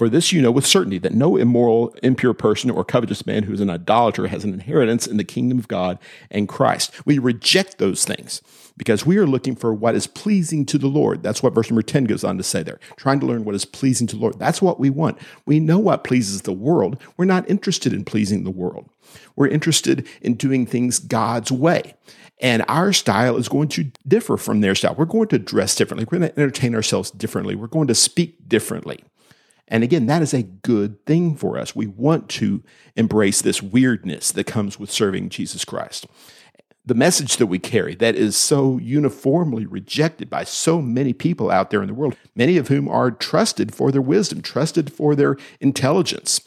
For 0.00 0.08
this 0.08 0.32
you 0.32 0.40
know 0.40 0.50
with 0.50 0.66
certainty 0.66 0.96
that 0.96 1.12
no 1.12 1.36
immoral, 1.36 1.94
impure 2.02 2.32
person 2.32 2.70
or 2.70 2.86
covetous 2.86 3.26
man 3.26 3.42
who 3.42 3.52
is 3.52 3.60
an 3.60 3.68
idolater 3.68 4.28
has 4.28 4.44
an 4.44 4.54
inheritance 4.54 5.06
in 5.06 5.18
the 5.18 5.24
kingdom 5.24 5.58
of 5.58 5.68
God 5.68 5.98
and 6.30 6.48
Christ. 6.48 6.90
We 7.04 7.18
reject 7.18 7.76
those 7.76 8.06
things 8.06 8.40
because 8.78 9.04
we 9.04 9.18
are 9.18 9.26
looking 9.26 9.54
for 9.54 9.74
what 9.74 9.94
is 9.94 10.06
pleasing 10.06 10.64
to 10.64 10.78
the 10.78 10.86
Lord. 10.86 11.22
That's 11.22 11.42
what 11.42 11.52
verse 11.52 11.68
number 11.68 11.82
10 11.82 12.04
goes 12.04 12.24
on 12.24 12.38
to 12.38 12.42
say 12.42 12.62
there. 12.62 12.80
Trying 12.96 13.20
to 13.20 13.26
learn 13.26 13.44
what 13.44 13.54
is 13.54 13.66
pleasing 13.66 14.06
to 14.06 14.16
the 14.16 14.22
Lord. 14.22 14.38
That's 14.38 14.62
what 14.62 14.80
we 14.80 14.88
want. 14.88 15.18
We 15.44 15.60
know 15.60 15.78
what 15.78 16.02
pleases 16.02 16.40
the 16.40 16.50
world. 16.54 16.98
We're 17.18 17.26
not 17.26 17.46
interested 17.50 17.92
in 17.92 18.06
pleasing 18.06 18.44
the 18.44 18.50
world. 18.50 18.88
We're 19.36 19.48
interested 19.48 20.08
in 20.22 20.32
doing 20.32 20.64
things 20.64 20.98
God's 20.98 21.52
way. 21.52 21.92
And 22.40 22.64
our 22.68 22.94
style 22.94 23.36
is 23.36 23.50
going 23.50 23.68
to 23.68 23.92
differ 24.08 24.38
from 24.38 24.62
their 24.62 24.74
style. 24.74 24.94
We're 24.94 25.04
going 25.04 25.28
to 25.28 25.38
dress 25.38 25.74
differently. 25.74 26.06
We're 26.10 26.20
going 26.20 26.32
to 26.32 26.40
entertain 26.40 26.74
ourselves 26.74 27.10
differently. 27.10 27.54
We're 27.54 27.66
going 27.66 27.88
to 27.88 27.94
speak 27.94 28.48
differently. 28.48 29.04
And 29.70 29.84
again, 29.84 30.06
that 30.06 30.20
is 30.20 30.34
a 30.34 30.42
good 30.42 31.06
thing 31.06 31.36
for 31.36 31.56
us. 31.56 31.76
We 31.76 31.86
want 31.86 32.28
to 32.30 32.62
embrace 32.96 33.40
this 33.40 33.62
weirdness 33.62 34.32
that 34.32 34.44
comes 34.44 34.78
with 34.78 34.90
serving 34.90 35.28
Jesus 35.28 35.64
Christ. 35.64 36.06
The 36.84 36.94
message 36.94 37.36
that 37.36 37.46
we 37.46 37.60
carry 37.60 37.94
that 37.96 38.16
is 38.16 38.36
so 38.36 38.78
uniformly 38.78 39.66
rejected 39.66 40.28
by 40.28 40.44
so 40.44 40.82
many 40.82 41.12
people 41.12 41.50
out 41.50 41.70
there 41.70 41.82
in 41.82 41.88
the 41.88 41.94
world, 41.94 42.16
many 42.34 42.56
of 42.56 42.68
whom 42.68 42.88
are 42.88 43.12
trusted 43.12 43.72
for 43.72 43.92
their 43.92 44.02
wisdom, 44.02 44.42
trusted 44.42 44.92
for 44.92 45.14
their 45.14 45.36
intelligence. 45.60 46.40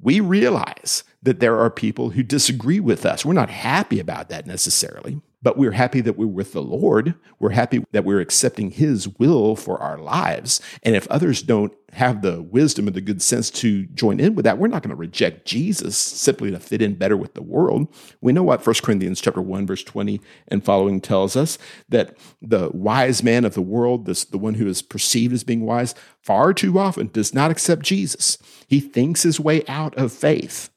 We 0.00 0.20
realize 0.20 1.02
that 1.22 1.40
there 1.40 1.58
are 1.58 1.70
people 1.70 2.10
who 2.10 2.22
disagree 2.22 2.78
with 2.78 3.04
us. 3.04 3.24
We're 3.24 3.32
not 3.32 3.50
happy 3.50 3.98
about 3.98 4.28
that 4.28 4.46
necessarily, 4.46 5.20
but 5.44 5.58
we're 5.58 5.72
happy 5.72 6.00
that 6.00 6.16
we're 6.16 6.26
with 6.26 6.54
the 6.54 6.62
Lord. 6.62 7.14
We're 7.38 7.50
happy 7.50 7.84
that 7.92 8.04
we're 8.04 8.20
accepting 8.20 8.70
His 8.70 9.06
will 9.18 9.54
for 9.54 9.78
our 9.78 9.98
lives. 9.98 10.58
And 10.82 10.96
if 10.96 11.06
others 11.08 11.42
don't 11.42 11.72
have 11.92 12.22
the 12.22 12.40
wisdom 12.40 12.86
and 12.86 12.96
the 12.96 13.02
good 13.02 13.20
sense 13.20 13.50
to 13.50 13.84
join 13.88 14.20
in 14.20 14.34
with 14.34 14.46
that, 14.46 14.56
we're 14.56 14.68
not 14.68 14.82
going 14.82 14.90
to 14.90 14.96
reject 14.96 15.44
Jesus 15.44 15.98
simply 15.98 16.50
to 16.50 16.58
fit 16.58 16.80
in 16.80 16.94
better 16.94 17.16
with 17.16 17.34
the 17.34 17.42
world. 17.42 17.94
We 18.22 18.32
know 18.32 18.42
what 18.42 18.66
1 18.66 18.74
Corinthians 18.82 19.20
chapter 19.20 19.42
1, 19.42 19.66
verse 19.66 19.84
20 19.84 20.18
and 20.48 20.64
following 20.64 21.02
tells 21.02 21.36
us 21.36 21.58
that 21.90 22.16
the 22.40 22.70
wise 22.72 23.22
man 23.22 23.44
of 23.44 23.52
the 23.52 23.62
world, 23.62 24.06
this 24.06 24.24
the 24.24 24.38
one 24.38 24.54
who 24.54 24.66
is 24.66 24.80
perceived 24.80 25.34
as 25.34 25.44
being 25.44 25.66
wise, 25.66 25.94
far 26.22 26.54
too 26.54 26.78
often 26.78 27.08
does 27.08 27.34
not 27.34 27.50
accept 27.50 27.82
Jesus. 27.82 28.38
He 28.66 28.80
thinks 28.80 29.24
his 29.24 29.38
way 29.38 29.62
out 29.68 29.94
of 29.96 30.10
faith. 30.10 30.70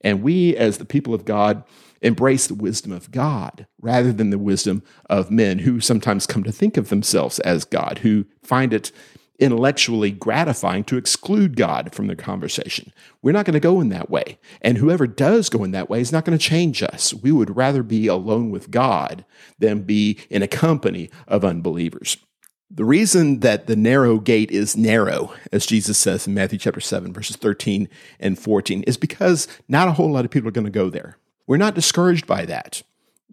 And 0.00 0.22
we, 0.22 0.56
as 0.56 0.78
the 0.78 0.84
people 0.84 1.12
of 1.12 1.24
God, 1.24 1.64
embrace 2.02 2.46
the 2.46 2.54
wisdom 2.54 2.92
of 2.92 3.10
God 3.10 3.66
rather 3.80 4.12
than 4.12 4.30
the 4.30 4.38
wisdom 4.38 4.82
of 5.08 5.30
men 5.30 5.60
who 5.60 5.80
sometimes 5.80 6.26
come 6.26 6.42
to 6.44 6.52
think 6.52 6.76
of 6.76 6.88
themselves 6.88 7.38
as 7.40 7.64
God, 7.64 7.98
who 7.98 8.26
find 8.42 8.72
it 8.72 8.92
intellectually 9.38 10.10
gratifying 10.10 10.84
to 10.84 10.96
exclude 10.96 11.56
God 11.56 11.92
from 11.92 12.06
the 12.06 12.14
conversation. 12.14 12.92
We're 13.22 13.32
not 13.32 13.44
going 13.44 13.54
to 13.54 13.60
go 13.60 13.80
in 13.80 13.88
that 13.88 14.10
way. 14.10 14.38
And 14.60 14.78
whoever 14.78 15.06
does 15.06 15.48
go 15.48 15.64
in 15.64 15.72
that 15.72 15.90
way 15.90 16.00
is 16.00 16.12
not 16.12 16.24
going 16.24 16.38
to 16.38 16.44
change 16.44 16.82
us. 16.82 17.12
We 17.12 17.32
would 17.32 17.56
rather 17.56 17.82
be 17.82 18.06
alone 18.06 18.50
with 18.50 18.70
God 18.70 19.24
than 19.58 19.82
be 19.82 20.20
in 20.30 20.42
a 20.42 20.48
company 20.48 21.10
of 21.26 21.44
unbelievers. 21.44 22.16
The 22.70 22.84
reason 22.84 23.40
that 23.40 23.66
the 23.66 23.76
narrow 23.76 24.18
gate 24.18 24.50
is 24.50 24.76
narrow, 24.76 25.34
as 25.50 25.66
Jesus 25.66 25.98
says 25.98 26.26
in 26.26 26.34
Matthew 26.34 26.58
chapter 26.58 26.80
7, 26.80 27.12
verses 27.12 27.36
13 27.36 27.88
and 28.18 28.38
14, 28.38 28.84
is 28.84 28.96
because 28.96 29.46
not 29.68 29.88
a 29.88 29.92
whole 29.92 30.10
lot 30.10 30.24
of 30.24 30.30
people 30.30 30.48
are 30.48 30.52
going 30.52 30.64
to 30.64 30.70
go 30.70 30.88
there. 30.88 31.18
We're 31.46 31.56
not 31.56 31.74
discouraged 31.74 32.26
by 32.26 32.44
that. 32.46 32.82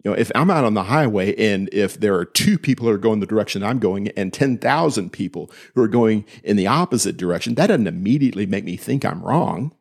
You 0.02 0.10
know, 0.10 0.16
if 0.16 0.32
I'm 0.34 0.50
out 0.50 0.64
on 0.64 0.74
the 0.74 0.84
highway 0.84 1.34
and 1.36 1.68
if 1.72 2.00
there 2.00 2.14
are 2.14 2.24
two 2.24 2.58
people 2.58 2.86
who 2.86 2.92
are 2.92 2.98
going 2.98 3.20
the 3.20 3.26
direction 3.26 3.62
I'm 3.62 3.78
going 3.78 4.08
and 4.08 4.32
10,000 4.32 5.10
people 5.10 5.50
who 5.74 5.82
are 5.82 5.88
going 5.88 6.24
in 6.42 6.56
the 6.56 6.66
opposite 6.66 7.18
direction, 7.18 7.54
that 7.56 7.66
doesn't 7.66 7.86
immediately 7.86 8.46
make 8.46 8.64
me 8.64 8.76
think 8.76 9.04
I'm 9.04 9.22
wrong. 9.22 9.74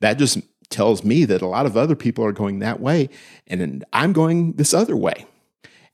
That 0.00 0.18
just 0.18 0.38
tells 0.70 1.04
me 1.04 1.24
that 1.26 1.42
a 1.42 1.46
lot 1.46 1.66
of 1.66 1.76
other 1.76 1.96
people 1.96 2.24
are 2.24 2.32
going 2.32 2.60
that 2.60 2.80
way 2.80 3.10
and 3.46 3.84
I'm 3.92 4.12
going 4.12 4.52
this 4.52 4.72
other 4.72 4.96
way. 4.96 5.26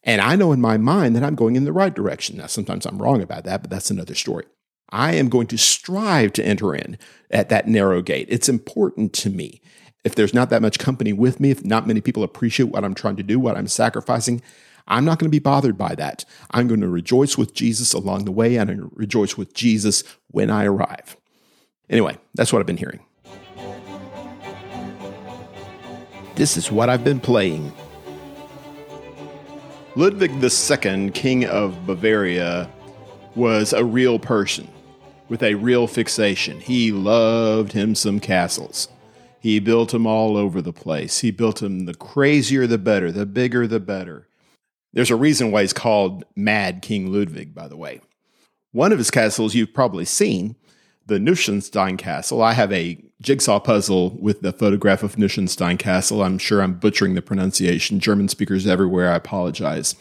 And 0.05 0.21
I 0.21 0.37
know 0.37 0.53
in 0.53 0.61
my 0.61 0.77
mind 0.77 1.17
that 1.17 1.25
I'm 1.25 1.35
going 1.35 1.57
in 1.57 1.65
the 1.65 1.73
right 1.73 1.95
direction. 1.95 2.37
Now, 2.37 2.47
sometimes 2.47 2.87
I'm 2.87 3.01
wrong 3.03 3.23
about 3.23 3.45
that, 3.45 3.63
but 3.63 3.71
that's 3.71 3.91
another 3.91 4.15
story. 4.15 4.45
I 4.91 5.15
am 5.15 5.29
going 5.29 5.47
to 5.49 5.59
strive 5.59 6.33
to 6.35 6.45
enter 6.45 6.75
in 6.75 6.99
at 7.31 7.49
that 7.49 7.67
narrow 7.67 8.03
gate. 8.03 8.29
It's 8.31 8.49
important 8.49 9.13
to 9.15 9.31
me. 9.31 9.61
If 10.05 10.15
there's 10.15 10.35
not 10.35 10.51
that 10.51 10.63
much 10.63 10.79
company 10.79 11.13
with 11.13 11.41
me, 11.41 11.51
if 11.51 11.65
not 11.65 11.87
many 11.87 12.01
people 12.01 12.23
appreciate 12.23 12.69
what 12.69 12.85
I'm 12.85 12.95
trying 12.95 13.17
to 13.17 13.23
do, 13.23 13.41
what 13.41 13.57
I'm 13.57 13.67
sacrificing, 13.67 14.43
I'm 14.87 15.05
not 15.07 15.19
going 15.19 15.29
to 15.31 15.35
be 15.35 15.39
bothered 15.39 15.79
by 15.79 15.95
that. 15.95 16.27
I'm 16.51 16.69
going 16.69 16.83
to 16.83 16.89
rejoice 16.89 17.39
with 17.39 17.55
Jesus 17.55 17.95
along 17.95 18.27
the 18.27 18.33
way 18.33 18.57
and 18.57 18.71
I 18.71 18.77
rejoice 18.93 19.39
with 19.39 19.55
Jesus 19.55 20.05
when 20.31 20.51
I 20.51 20.67
arrive. 20.67 21.17
Anyway, 21.89 22.19
that's 22.35 22.53
what 22.53 22.61
I've 22.61 22.67
been 22.67 22.77
hearing. 22.77 23.01
This 26.35 26.57
is 26.57 26.71
what 26.71 26.91
I've 26.91 27.05
been 27.05 27.21
playing. 27.21 27.73
Ludwig 29.97 30.33
II, 30.43 31.11
King 31.13 31.47
of 31.47 31.87
Bavaria, 31.87 32.69
was 33.37 33.73
a 33.73 33.85
real 33.85 34.19
person 34.19 34.69
with 35.29 35.43
a 35.43 35.55
real 35.55 35.87
fixation. 35.87 36.61
He 36.61 36.93
loved 36.93 37.73
him 37.73 37.95
some 37.95 38.21
castles. 38.21 38.89
He 39.45 39.61
built 39.61 39.91
them 39.91 40.07
all 40.07 40.39
over 40.39 40.63
the 40.63 40.73
place. 40.73 41.19
He 41.19 41.31
built 41.31 41.61
them 41.61 41.85
the 41.85 41.93
crazier 41.93 42.67
the 42.67 42.79
better, 42.79 43.13
the 43.13 43.27
bigger 43.27 43.67
the 43.67 43.79
better. 43.79 44.27
There's 44.95 45.11
a 45.11 45.17
reason 45.17 45.51
why 45.51 45.61
he's 45.61 45.75
called 45.75 46.25
Mad 46.35 46.81
King 46.81 47.13
Ludwig, 47.13 47.55
by 47.55 47.69
the 47.69 47.77
way. 47.77 48.01
One 48.73 48.91
of 48.91 48.97
his 48.97 49.11
castles 49.11 49.55
you've 49.55 49.75
probably 49.75 50.07
seen, 50.07 50.57
the 51.05 51.19
Neuschwanstein 51.19 51.99
Castle. 51.99 52.41
I 52.41 52.55
have 52.55 52.73
a 52.73 53.05
jigsaw 53.21 53.61
puzzle 53.61 54.17
with 54.19 54.41
the 54.41 54.51
photograph 54.51 55.03
of 55.03 55.17
Neuschwanstein 55.17 55.79
Castle. 55.79 56.23
I'm 56.23 56.39
sure 56.39 56.63
I'm 56.63 56.79
butchering 56.79 57.15
the 57.15 57.21
pronunciation. 57.21 58.01
German 58.01 58.31
speakers 58.31 58.67
everywhere, 58.67 59.13
I 59.13 59.17
apologize. 59.17 59.95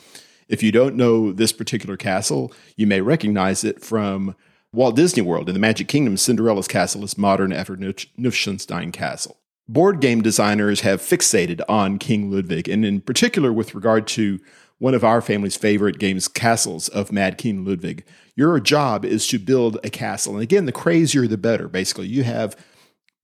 If 0.48 0.64
you 0.64 0.72
don't 0.72 0.96
know 0.96 1.34
this 1.34 1.52
particular 1.52 1.98
castle, 1.98 2.54
you 2.78 2.88
may 2.88 3.02
recognize 3.02 3.66
it 3.66 3.82
from 3.84 4.38
Walt 4.74 4.96
Disney 4.96 5.22
World 5.22 5.50
in 5.50 5.54
the 5.54 5.60
Magic 5.60 5.88
Kingdom. 5.88 6.18
Cinderella's 6.18 6.68
castle 6.68 7.04
is 7.04 7.16
modern 7.16 7.54
after 7.54 7.78
Neuschwanstein 7.78 8.92
Castle. 8.92 9.38
Board 9.70 10.02
game 10.02 10.24
designers 10.24 10.82
have 10.82 11.00
fixated 11.00 11.62
on 11.70 12.00
King 12.00 12.32
Ludwig, 12.32 12.68
and 12.68 12.84
in 12.84 13.00
particular 13.00 13.54
with 13.54 13.76
regard 13.76 14.08
to 14.08 14.40
one 14.80 14.96
of 14.96 15.04
our 15.04 15.22
family's 15.22 15.56
favorite 15.56 16.00
games, 16.00 16.28
Castles 16.28 16.90
of 16.90 17.12
Mad 17.12 17.38
King 17.38 17.64
Ludwig. 17.64 18.04
Your 18.36 18.60
job 18.60 19.06
is 19.06 19.28
to 19.28 19.38
build 19.38 19.78
a 19.84 19.92
castle. 19.92 20.34
And 20.34 20.42
again, 20.42 20.66
the 20.66 20.72
crazier 20.72 21.28
the 21.28 21.38
better. 21.38 21.68
Basically, 21.68 22.08
you 22.08 22.24
have 22.24 22.58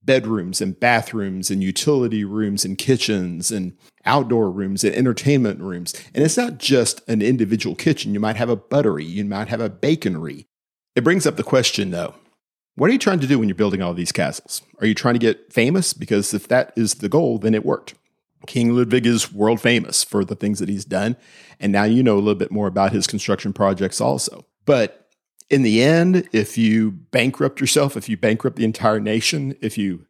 bedrooms 0.04 0.60
and 0.60 0.78
bathrooms 0.78 1.50
and 1.50 1.64
utility 1.64 2.24
rooms 2.24 2.64
and 2.64 2.78
kitchens 2.78 3.50
and 3.50 3.76
outdoor 4.04 4.52
rooms 4.52 4.84
and 4.84 4.94
entertainment 4.94 5.60
rooms. 5.60 5.94
And 6.14 6.24
it's 6.24 6.36
not 6.36 6.58
just 6.58 7.06
an 7.08 7.20
individual 7.22 7.74
kitchen. 7.74 8.14
You 8.14 8.20
might 8.20 8.36
have 8.36 8.48
a 8.48 8.56
buttery, 8.56 9.04
you 9.04 9.24
might 9.24 9.48
have 9.48 9.60
a 9.60 9.68
baconery. 9.68 10.46
It 10.94 11.04
brings 11.04 11.26
up 11.26 11.36
the 11.36 11.42
question 11.42 11.90
though 11.90 12.14
what 12.80 12.88
are 12.88 12.92
you 12.94 12.98
trying 12.98 13.20
to 13.20 13.26
do 13.26 13.38
when 13.38 13.46
you're 13.46 13.54
building 13.54 13.82
all 13.82 13.92
these 13.92 14.10
castles? 14.10 14.62
Are 14.80 14.86
you 14.86 14.94
trying 14.94 15.14
to 15.14 15.18
get 15.18 15.52
famous? 15.52 15.92
Because 15.92 16.32
if 16.32 16.48
that 16.48 16.72
is 16.76 16.94
the 16.94 17.10
goal, 17.10 17.38
then 17.38 17.54
it 17.54 17.64
worked. 17.64 17.94
King 18.46 18.74
Ludwig 18.74 19.04
is 19.04 19.32
world 19.32 19.60
famous 19.60 20.02
for 20.02 20.24
the 20.24 20.34
things 20.34 20.60
that 20.60 20.68
he's 20.70 20.86
done. 20.86 21.16
And 21.58 21.72
now 21.72 21.84
you 21.84 22.02
know 22.02 22.14
a 22.14 22.20
little 22.20 22.34
bit 22.34 22.50
more 22.50 22.66
about 22.66 22.92
his 22.92 23.06
construction 23.06 23.52
projects 23.52 24.00
also. 24.00 24.46
But 24.64 25.10
in 25.50 25.60
the 25.60 25.82
end, 25.82 26.26
if 26.32 26.56
you 26.56 26.92
bankrupt 26.92 27.60
yourself, 27.60 27.98
if 27.98 28.08
you 28.08 28.16
bankrupt 28.16 28.56
the 28.56 28.64
entire 28.64 28.98
nation, 28.98 29.56
if 29.60 29.76
you 29.76 30.06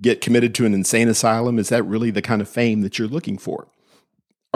get 0.00 0.22
committed 0.22 0.54
to 0.54 0.64
an 0.64 0.72
insane 0.72 1.08
asylum, 1.08 1.58
is 1.58 1.68
that 1.68 1.82
really 1.82 2.10
the 2.10 2.22
kind 2.22 2.40
of 2.40 2.48
fame 2.48 2.80
that 2.80 2.98
you're 2.98 3.08
looking 3.08 3.36
for? 3.36 3.68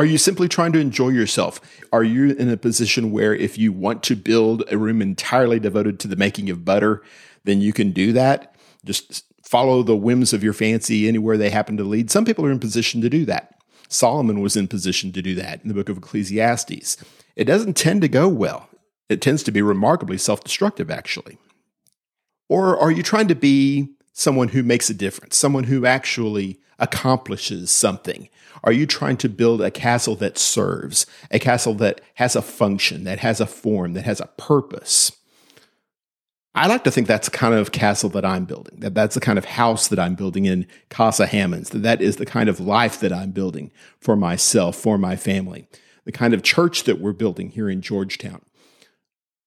Are 0.03 0.05
you 0.05 0.19
simply 0.19 0.49
trying 0.49 0.73
to 0.73 0.81
enjoy 0.81 1.11
yourself? 1.11 1.61
Are 1.93 2.03
you 2.03 2.33
in 2.33 2.49
a 2.49 2.57
position 2.57 3.13
where 3.13 3.37
if 3.37 3.57
you 3.57 3.73
want 3.73 4.03
to 4.03 4.17
build 4.17 4.65
a 4.69 4.77
room 4.77 5.01
entirely 5.01 5.61
devoted 5.61 6.01
to 6.01 6.09
the 6.09 6.17
making 6.17 6.51
of 6.51 6.65
butter, 6.65 7.05
then 7.45 7.61
you 7.61 7.73
can 7.73 7.93
do 7.93 8.13
that? 8.13 8.57
Just 8.85 9.23
follow 9.45 9.85
the 9.85 9.95
whims 9.95 10.33
of 10.33 10.43
your 10.43 10.55
fancy 10.55 11.07
anywhere 11.07 11.37
they 11.37 11.51
happen 11.51 11.77
to 11.77 11.85
lead. 11.85 12.11
Some 12.11 12.25
people 12.25 12.45
are 12.45 12.51
in 12.51 12.59
position 12.59 13.01
to 13.01 13.09
do 13.09 13.25
that. 13.27 13.55
Solomon 13.89 14.41
was 14.41 14.57
in 14.57 14.67
position 14.67 15.13
to 15.13 15.23
do 15.23 15.37
that 15.37 15.63
in 15.63 15.69
the 15.69 15.75
book 15.75 15.89
of 15.89 15.99
Ecclesiastes. 15.99 16.97
It 17.37 17.45
doesn't 17.45 17.77
tend 17.77 18.03
to 18.03 18.09
go 18.09 18.27
well. 18.27 18.69
It 19.09 19.23
tends 19.23 19.45
to 19.45 19.53
be 19.53 19.63
remarkably 19.63 20.19
self 20.19 20.43
destructive, 20.43 20.91
actually. 20.91 21.39
Or 22.49 22.77
are 22.77 22.91
you 22.91 23.05
trying 23.05 23.29
to 23.29 23.37
be 23.37 23.95
someone 24.13 24.49
who 24.49 24.65
makes 24.65 24.91
a 24.91 24.95
difference, 24.95 25.37
someone 25.37 25.63
who 25.63 25.87
actually 25.87 26.59
accomplishes 26.81 27.71
something? 27.71 28.29
Are 28.65 28.73
you 28.73 28.87
trying 28.87 29.17
to 29.19 29.29
build 29.29 29.61
a 29.61 29.71
castle 29.71 30.17
that 30.17 30.39
serves, 30.39 31.07
a 31.31 31.39
castle 31.39 31.75
that 31.75 32.01
has 32.15 32.37
a 32.37 32.43
function, 32.43 33.05
that 33.05 33.21
has 33.21 33.41
a 33.41 33.47
form, 33.47 33.95
that 33.95 34.05
has 34.05 34.21
a 34.21 34.31
purpose? 34.39 35.13
I 36.55 36.67
like 36.67 36.85
to 36.85 36.91
think 36.91 37.07
that's 37.07 37.29
the 37.29 37.37
kind 37.37 37.55
of 37.55 37.73
castle 37.73 38.11
that 38.11 38.27
I'm 38.27 38.45
building, 38.45 38.81
that 38.81 38.95
that's 38.95 39.15
the 39.15 39.21
kind 39.21 39.39
of 39.39 39.47
house 39.47 39.89
that 39.89 39.99
I'm 39.99 40.15
building 40.15 40.45
in 40.45 40.67
Casa 40.91 41.27
Hammonds, 41.27 41.71
that 41.71 41.83
that 41.83 42.03
is 42.03 42.17
the 42.17 42.27
kind 42.27 42.49
of 42.49 42.61
life 42.61 43.01
that 43.01 43.13
I'm 43.13 43.31
building 43.31 43.71
for 44.01 44.17
myself, 44.17 44.77
for 44.77 44.99
my 44.99 45.17
family, 45.17 45.67
the 46.05 46.13
kind 46.13 46.35
of 46.35 46.43
church 46.43 46.85
that 46.85 47.01
we're 47.01 47.15
building 47.15 47.51
here 47.51 47.71
in 47.71 47.81
Georgetown 47.81 48.43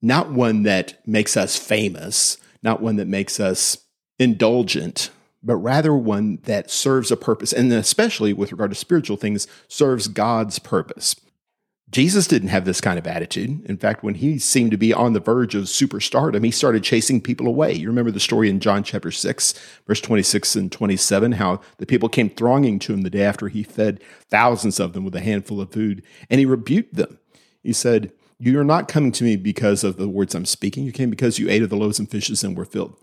not 0.05 0.31
one 0.31 0.61
that 0.63 0.99
makes 1.07 1.35
us 1.35 1.57
famous, 1.57 2.37
not 2.61 2.79
one 2.79 2.97
that 2.97 3.07
makes 3.07 3.39
us 3.39 3.75
indulgent, 4.19 5.09
but 5.45 5.55
rather 5.57 5.93
one 5.93 6.39
that 6.43 6.71
serves 6.71 7.11
a 7.11 7.17
purpose, 7.17 7.53
and 7.53 7.71
especially 7.71 8.33
with 8.33 8.51
regard 8.51 8.71
to 8.71 8.75
spiritual 8.75 9.15
things, 9.15 9.47
serves 9.67 10.07
God's 10.07 10.59
purpose. 10.59 11.15
Jesus 11.91 12.25
didn't 12.25 12.49
have 12.49 12.65
this 12.65 12.81
kind 12.81 12.97
of 12.97 13.05
attitude. 13.05 13.63
In 13.65 13.77
fact, 13.77 14.03
when 14.03 14.15
he 14.15 14.39
seemed 14.39 14.71
to 14.71 14.77
be 14.77 14.91
on 14.91 15.13
the 15.13 15.19
verge 15.19 15.53
of 15.53 15.65
superstardom, 15.65 16.43
he 16.43 16.49
started 16.49 16.83
chasing 16.83 17.21
people 17.21 17.47
away. 17.47 17.73
You 17.73 17.87
remember 17.87 18.09
the 18.09 18.19
story 18.19 18.49
in 18.49 18.59
John 18.59 18.83
chapter 18.83 19.11
6, 19.11 19.53
verse 19.85 20.01
26 20.01 20.55
and 20.55 20.71
27, 20.71 21.33
how 21.33 21.61
the 21.77 21.85
people 21.85 22.09
came 22.09 22.31
thronging 22.31 22.79
to 22.79 22.93
him 22.93 23.03
the 23.03 23.11
day 23.11 23.21
after 23.21 23.49
he 23.49 23.61
fed 23.61 24.01
thousands 24.29 24.79
of 24.79 24.93
them 24.93 25.05
with 25.05 25.15
a 25.15 25.21
handful 25.21 25.61
of 25.61 25.71
food, 25.71 26.01
and 26.27 26.39
he 26.39 26.45
rebuked 26.45 26.95
them. 26.95 27.19
He 27.61 27.71
said, 27.71 28.11
you 28.39 28.59
are 28.59 28.65
not 28.65 28.87
coming 28.87 29.11
to 29.13 29.23
me 29.23 29.37
because 29.37 29.83
of 29.83 29.97
the 29.97 30.09
words 30.09 30.35
I'm 30.35 30.45
speaking. 30.45 30.83
You 30.83 30.91
came 30.91 31.09
because 31.09 31.39
you 31.39 31.49
ate 31.49 31.61
of 31.61 31.69
the 31.69 31.77
loaves 31.77 31.99
and 31.99 32.09
fishes 32.09 32.43
and 32.43 32.57
were 32.57 32.65
filled. 32.65 32.97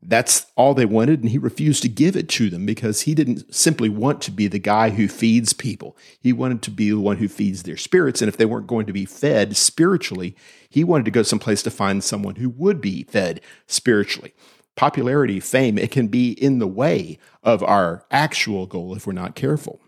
That's 0.00 0.46
all 0.54 0.74
they 0.74 0.86
wanted, 0.86 1.20
and 1.20 1.30
he 1.30 1.38
refused 1.38 1.82
to 1.82 1.88
give 1.88 2.16
it 2.16 2.28
to 2.30 2.50
them 2.50 2.64
because 2.64 3.02
he 3.02 3.14
didn't 3.14 3.52
simply 3.52 3.88
want 3.88 4.22
to 4.22 4.30
be 4.30 4.46
the 4.46 4.60
guy 4.60 4.90
who 4.90 5.08
feeds 5.08 5.52
people. 5.52 5.96
He 6.20 6.32
wanted 6.32 6.62
to 6.62 6.70
be 6.70 6.90
the 6.90 7.00
one 7.00 7.16
who 7.16 7.26
feeds 7.26 7.64
their 7.64 7.76
spirits. 7.76 8.22
And 8.22 8.28
if 8.28 8.36
they 8.36 8.46
weren't 8.46 8.68
going 8.68 8.86
to 8.86 8.92
be 8.92 9.04
fed 9.04 9.56
spiritually, 9.56 10.36
he 10.70 10.84
wanted 10.84 11.04
to 11.06 11.10
go 11.10 11.22
someplace 11.24 11.62
to 11.64 11.70
find 11.70 12.04
someone 12.04 12.36
who 12.36 12.48
would 12.50 12.80
be 12.80 13.04
fed 13.04 13.40
spiritually. 13.66 14.34
Popularity, 14.76 15.40
fame, 15.40 15.76
it 15.76 15.90
can 15.90 16.06
be 16.06 16.30
in 16.30 16.60
the 16.60 16.68
way 16.68 17.18
of 17.42 17.64
our 17.64 18.06
actual 18.12 18.66
goal 18.66 18.94
if 18.94 19.04
we're 19.04 19.12
not 19.12 19.34
careful. 19.34 19.80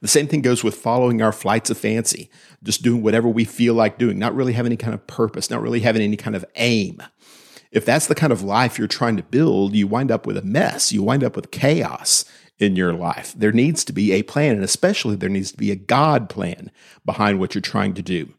The 0.00 0.08
same 0.08 0.28
thing 0.28 0.40
goes 0.40 0.64
with 0.64 0.76
following 0.76 1.20
our 1.20 1.32
flights 1.32 1.68
of 1.68 1.76
fancy, 1.76 2.30
just 2.62 2.82
doing 2.82 3.02
whatever 3.02 3.28
we 3.28 3.44
feel 3.44 3.74
like 3.74 3.98
doing, 3.98 4.18
not 4.18 4.34
really 4.34 4.54
having 4.54 4.70
any 4.70 4.76
kind 4.78 4.94
of 4.94 5.06
purpose, 5.06 5.50
not 5.50 5.60
really 5.60 5.80
having 5.80 6.00
any 6.00 6.16
kind 6.16 6.36
of 6.36 6.44
aim. 6.56 7.02
If 7.74 7.84
that's 7.84 8.06
the 8.06 8.14
kind 8.14 8.32
of 8.32 8.40
life 8.40 8.78
you're 8.78 8.86
trying 8.86 9.16
to 9.16 9.24
build, 9.24 9.74
you 9.74 9.88
wind 9.88 10.12
up 10.12 10.26
with 10.26 10.36
a 10.36 10.42
mess. 10.42 10.92
You 10.92 11.02
wind 11.02 11.24
up 11.24 11.34
with 11.34 11.50
chaos 11.50 12.24
in 12.60 12.76
your 12.76 12.92
life. 12.92 13.34
There 13.36 13.50
needs 13.50 13.84
to 13.84 13.92
be 13.92 14.12
a 14.12 14.22
plan, 14.22 14.54
and 14.54 14.62
especially 14.62 15.16
there 15.16 15.28
needs 15.28 15.50
to 15.50 15.58
be 15.58 15.72
a 15.72 15.76
God 15.76 16.30
plan 16.30 16.70
behind 17.04 17.40
what 17.40 17.52
you're 17.52 17.60
trying 17.60 17.92
to 17.94 18.02
do. 18.02 18.32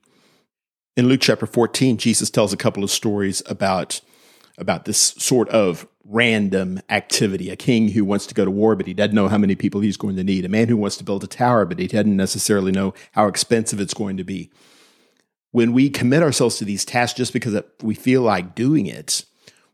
In 0.96 1.10
Luke 1.10 1.20
chapter 1.20 1.46
14, 1.46 1.98
Jesus 1.98 2.30
tells 2.30 2.54
a 2.54 2.58
couple 2.58 2.82
of 2.82 2.90
stories 2.90 3.44
about, 3.48 4.00
about 4.58 4.86
this 4.86 4.98
sort 4.98 5.50
of 5.50 5.86
random 6.06 6.80
activity. 6.90 7.50
A 7.50 7.58
king 7.58 7.90
who 7.90 8.06
wants 8.06 8.26
to 8.28 8.34
go 8.34 8.46
to 8.46 8.52
war, 8.52 8.78
but 8.78 8.88
he 8.88 8.94
doesn't 8.94 9.14
know 9.14 9.28
how 9.28 9.38
many 9.38 9.56
people 9.56 9.82
he's 9.82 9.98
going 9.98 10.16
to 10.16 10.24
need. 10.24 10.46
A 10.46 10.50
man 10.50 10.70
who 10.70 10.78
wants 10.78 10.96
to 10.96 11.04
build 11.04 11.26
a 11.26 11.28
tower, 11.28 11.66
but 11.66 11.80
he 11.80 11.88
doesn't 11.88 12.16
necessarily 12.16 12.72
know 12.72 12.94
how 13.12 13.28
expensive 13.28 13.82
it's 13.82 13.94
going 13.94 14.16
to 14.16 14.24
be. 14.24 14.50
When 15.56 15.72
we 15.72 15.90
commit 15.90 16.22
ourselves 16.22 16.58
to 16.58 16.66
these 16.66 16.84
tasks 16.84 17.16
just 17.16 17.32
because 17.32 17.58
we 17.82 17.96
feel 17.96 18.22
like 18.22 18.56
doing 18.56 18.88
it, 18.88 19.24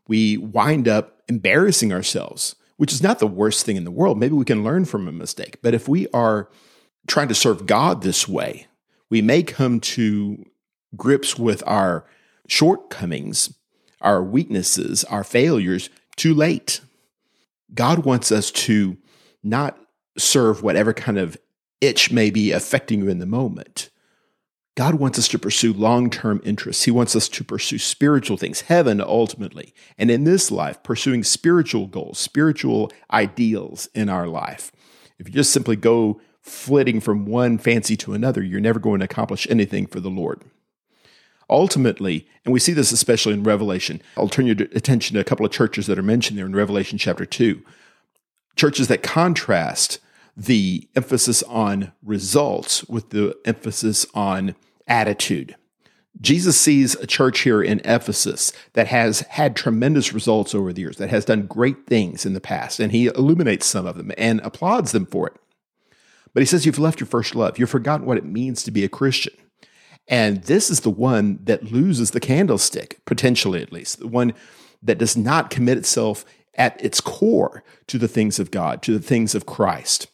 we 0.06 0.36
wind 0.36 0.86
up 0.86 1.20
embarrassing 1.26 1.92
ourselves, 1.92 2.54
which 2.76 2.92
is 2.92 3.02
not 3.02 3.18
the 3.18 3.26
worst 3.26 3.66
thing 3.66 3.74
in 3.74 3.82
the 3.82 3.90
world. 3.90 4.16
Maybe 4.16 4.36
we 4.36 4.44
can 4.44 4.62
learn 4.62 4.84
from 4.84 5.08
a 5.08 5.12
mistake. 5.12 5.58
But 5.60 5.74
if 5.74 5.88
we 5.88 6.06
are 6.14 6.48
trying 7.08 7.26
to 7.26 7.34
serve 7.34 7.66
God 7.66 8.02
this 8.02 8.28
way, 8.28 8.68
we 9.10 9.22
may 9.22 9.42
come 9.42 9.80
to 9.80 10.44
grips 10.94 11.36
with 11.36 11.64
our 11.66 12.06
shortcomings, 12.46 13.52
our 14.00 14.22
weaknesses, 14.22 15.02
our 15.02 15.24
failures 15.24 15.90
too 16.14 16.32
late. 16.32 16.80
God 17.74 18.04
wants 18.04 18.30
us 18.30 18.52
to 18.52 18.98
not 19.42 19.76
serve 20.16 20.62
whatever 20.62 20.92
kind 20.92 21.18
of 21.18 21.36
itch 21.80 22.12
may 22.12 22.30
be 22.30 22.52
affecting 22.52 23.00
you 23.00 23.08
in 23.08 23.18
the 23.18 23.26
moment, 23.26 23.90
God 24.74 24.94
wants 24.94 25.18
us 25.18 25.28
to 25.28 25.38
pursue 25.38 25.72
long 25.72 26.08
term 26.08 26.40
interests. 26.44 26.84
He 26.84 26.90
wants 26.90 27.14
us 27.14 27.28
to 27.30 27.44
pursue 27.44 27.78
spiritual 27.78 28.36
things, 28.38 28.62
heaven 28.62 29.00
ultimately. 29.00 29.74
And 29.98 30.10
in 30.10 30.24
this 30.24 30.50
life, 30.50 30.82
pursuing 30.82 31.24
spiritual 31.24 31.86
goals, 31.86 32.18
spiritual 32.18 32.90
ideals 33.10 33.88
in 33.94 34.08
our 34.08 34.26
life. 34.26 34.72
If 35.18 35.28
you 35.28 35.34
just 35.34 35.52
simply 35.52 35.76
go 35.76 36.20
flitting 36.40 37.00
from 37.00 37.26
one 37.26 37.58
fancy 37.58 37.96
to 37.98 38.14
another, 38.14 38.42
you're 38.42 38.60
never 38.60 38.80
going 38.80 39.00
to 39.00 39.04
accomplish 39.04 39.46
anything 39.50 39.86
for 39.86 40.00
the 40.00 40.10
Lord. 40.10 40.42
Ultimately, 41.50 42.26
and 42.44 42.52
we 42.52 42.58
see 42.58 42.72
this 42.72 42.92
especially 42.92 43.34
in 43.34 43.42
Revelation, 43.42 44.00
I'll 44.16 44.28
turn 44.28 44.46
your 44.46 44.56
attention 44.74 45.14
to 45.14 45.20
a 45.20 45.24
couple 45.24 45.44
of 45.44 45.52
churches 45.52 45.86
that 45.86 45.98
are 45.98 46.02
mentioned 46.02 46.38
there 46.38 46.46
in 46.46 46.56
Revelation 46.56 46.96
chapter 46.96 47.26
2. 47.26 47.62
Churches 48.56 48.88
that 48.88 49.02
contrast 49.02 49.98
the 50.36 50.88
emphasis 50.94 51.42
on 51.44 51.92
results 52.02 52.84
with 52.84 53.10
the 53.10 53.36
emphasis 53.44 54.06
on 54.14 54.54
attitude. 54.86 55.56
Jesus 56.20 56.58
sees 56.60 56.94
a 56.96 57.06
church 57.06 57.40
here 57.40 57.62
in 57.62 57.80
Ephesus 57.84 58.52
that 58.74 58.86
has 58.88 59.20
had 59.20 59.56
tremendous 59.56 60.12
results 60.12 60.54
over 60.54 60.72
the 60.72 60.82
years, 60.82 60.98
that 60.98 61.10
has 61.10 61.24
done 61.24 61.46
great 61.46 61.86
things 61.86 62.26
in 62.26 62.34
the 62.34 62.40
past, 62.40 62.80
and 62.80 62.92
he 62.92 63.06
illuminates 63.06 63.66
some 63.66 63.86
of 63.86 63.96
them 63.96 64.12
and 64.18 64.40
applauds 64.40 64.92
them 64.92 65.06
for 65.06 65.28
it. 65.28 65.34
But 66.34 66.42
he 66.42 66.46
says, 66.46 66.66
You've 66.66 66.78
left 66.78 67.00
your 67.00 67.06
first 67.06 67.34
love. 67.34 67.58
You've 67.58 67.70
forgotten 67.70 68.06
what 68.06 68.18
it 68.18 68.24
means 68.24 68.62
to 68.62 68.70
be 68.70 68.84
a 68.84 68.88
Christian. 68.88 69.34
And 70.08 70.42
this 70.44 70.70
is 70.70 70.80
the 70.80 70.90
one 70.90 71.38
that 71.44 71.72
loses 71.72 72.10
the 72.10 72.20
candlestick, 72.20 73.00
potentially 73.04 73.62
at 73.62 73.72
least, 73.72 73.98
the 74.00 74.08
one 74.08 74.34
that 74.82 74.98
does 74.98 75.16
not 75.16 75.50
commit 75.50 75.78
itself 75.78 76.24
at 76.54 76.82
its 76.84 77.00
core 77.00 77.62
to 77.86 77.98
the 77.98 78.08
things 78.08 78.38
of 78.38 78.50
God, 78.50 78.82
to 78.82 78.98
the 78.98 79.04
things 79.04 79.34
of 79.34 79.46
Christ. 79.46 80.08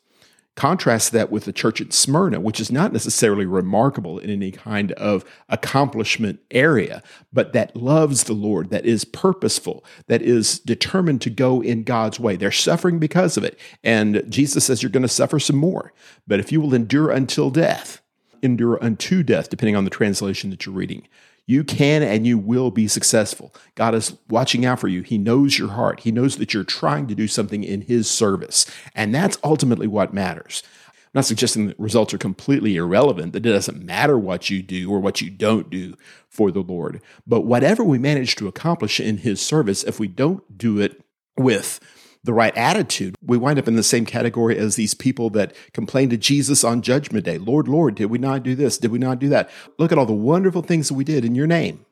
Contrast 0.59 1.13
that 1.13 1.31
with 1.31 1.45
the 1.45 1.53
church 1.53 1.81
at 1.81 1.93
Smyrna, 1.93 2.41
which 2.41 2.59
is 2.59 2.73
not 2.73 2.93
necessarily 2.93 3.47
remarkable 3.47 4.19
in 4.19 4.29
any 4.29 4.51
kind 4.51 4.91
of 4.93 5.25
accomplishment 5.49 6.41
area, 6.51 7.01
but 7.33 7.53
that 7.53 7.77
loves 7.77 8.25
the 8.25 8.33
Lord, 8.33 8.71
that 8.71 8.85
is 8.85 9.05
purposeful, 9.05 9.85
that 10.09 10.21
is 10.21 10.59
determined 10.59 11.23
to 11.23 11.31
go 11.31 11.63
in 11.63 11.85
God's 11.85 12.19
way. 12.19 12.35
They're 12.35 12.51
suffering 12.51 12.99
because 12.99 13.37
of 13.37 13.45
it. 13.45 13.57
And 13.85 14.25
Jesus 14.29 14.65
says 14.65 14.83
you're 14.83 14.91
going 14.91 15.03
to 15.03 15.09
suffer 15.09 15.39
some 15.39 15.55
more. 15.55 15.93
But 16.27 16.41
if 16.41 16.51
you 16.51 16.61
will 16.61 16.75
endure 16.75 17.13
until 17.13 17.51
death, 17.51 18.03
endure 18.43 18.83
unto 18.83 19.23
death, 19.23 19.51
depending 19.51 19.77
on 19.77 19.85
the 19.85 19.91
translation 19.91 20.51
that 20.51 20.67
you're 20.67 20.75
reading, 20.75 21.07
you 21.49 21.65
can 21.65 22.03
and 22.03 22.27
you 22.27 22.37
will 22.37 22.71
be 22.71 22.87
successful. 22.87 23.55
God 23.75 23.95
is 23.95 24.15
watching 24.29 24.67
out 24.67 24.79
for 24.79 24.87
you. 24.87 25.01
He 25.01 25.17
knows 25.17 25.59
your 25.59 25.71
heart. 25.71 26.01
He 26.01 26.13
knows 26.13 26.37
that 26.37 26.53
you're 26.53 26.63
trying 26.63 27.07
to 27.07 27.15
do 27.15 27.27
something 27.27 27.65
in 27.65 27.81
His 27.81 28.09
service. 28.09 28.67
And 28.95 29.15
that's 29.15 29.39
ultimately 29.43 29.87
what 29.87 30.13
matters. 30.13 30.63
I'm 30.87 31.11
not 31.15 31.25
suggesting 31.25 31.67
that 31.69 31.81
results 31.81 32.13
are 32.13 32.19
completely 32.19 32.77
irrelevant, 32.77 33.33
that 33.33 33.47
it 33.47 33.51
doesn't 33.51 33.83
matter 33.83 34.19
what 34.19 34.51
you 34.51 34.63
do 34.63 34.93
or 34.93 35.01
what 35.01 35.23
you 35.23 35.31
don't 35.31 35.71
do 35.71 35.95
for 36.29 36.51
the 36.51 36.61
Lord. 36.61 37.01
But 37.27 37.47
whatever 37.47 37.83
we 37.83 37.99
manage 37.99 38.37
to 38.37 38.47
accomplish 38.47 39.01
in 39.01 39.17
His 39.17 39.41
service, 39.41 39.83
if 39.85 39.99
we 39.99 40.07
don't 40.07 40.59
do 40.59 40.79
it 40.79 41.03
with 41.39 41.81
the 42.25 42.33
right 42.33 42.57
attitude, 42.57 43.15
we 43.23 43.39
wind 43.39 43.59
up 43.59 43.69
in 43.69 43.77
the 43.77 43.83
same 43.83 44.05
category 44.05 44.59
as 44.59 44.77
these 44.77 44.95
people 44.95 45.31
that 45.31 45.55
complain 45.73 46.11
to 46.11 46.17
Jesus 46.17 46.65
on 46.65 46.83
Judgment 46.83 47.25
Day 47.25 47.39
Lord, 47.39 47.69
Lord, 47.69 47.95
did 47.95 48.07
we 48.07 48.19
not 48.19 48.43
do 48.43 48.55
this? 48.55 48.79
Did 48.79 48.91
we 48.91 48.99
not 48.99 49.19
do 49.19 49.29
that? 49.29 49.51
Look 49.79 49.93
at 49.93 49.99
all 49.99 50.07
the 50.07 50.13
wonderful 50.13 50.63
things 50.63 50.89
that 50.89 50.95
we 50.95 51.05
did 51.05 51.25
in 51.25 51.35
your 51.35 51.47
name. 51.47 51.85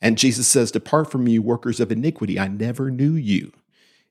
And 0.00 0.18
Jesus 0.18 0.46
says, 0.46 0.70
Depart 0.70 1.10
from 1.10 1.24
me, 1.24 1.38
workers 1.38 1.80
of 1.80 1.90
iniquity. 1.90 2.38
I 2.38 2.48
never 2.48 2.90
knew 2.90 3.14
you 3.14 3.52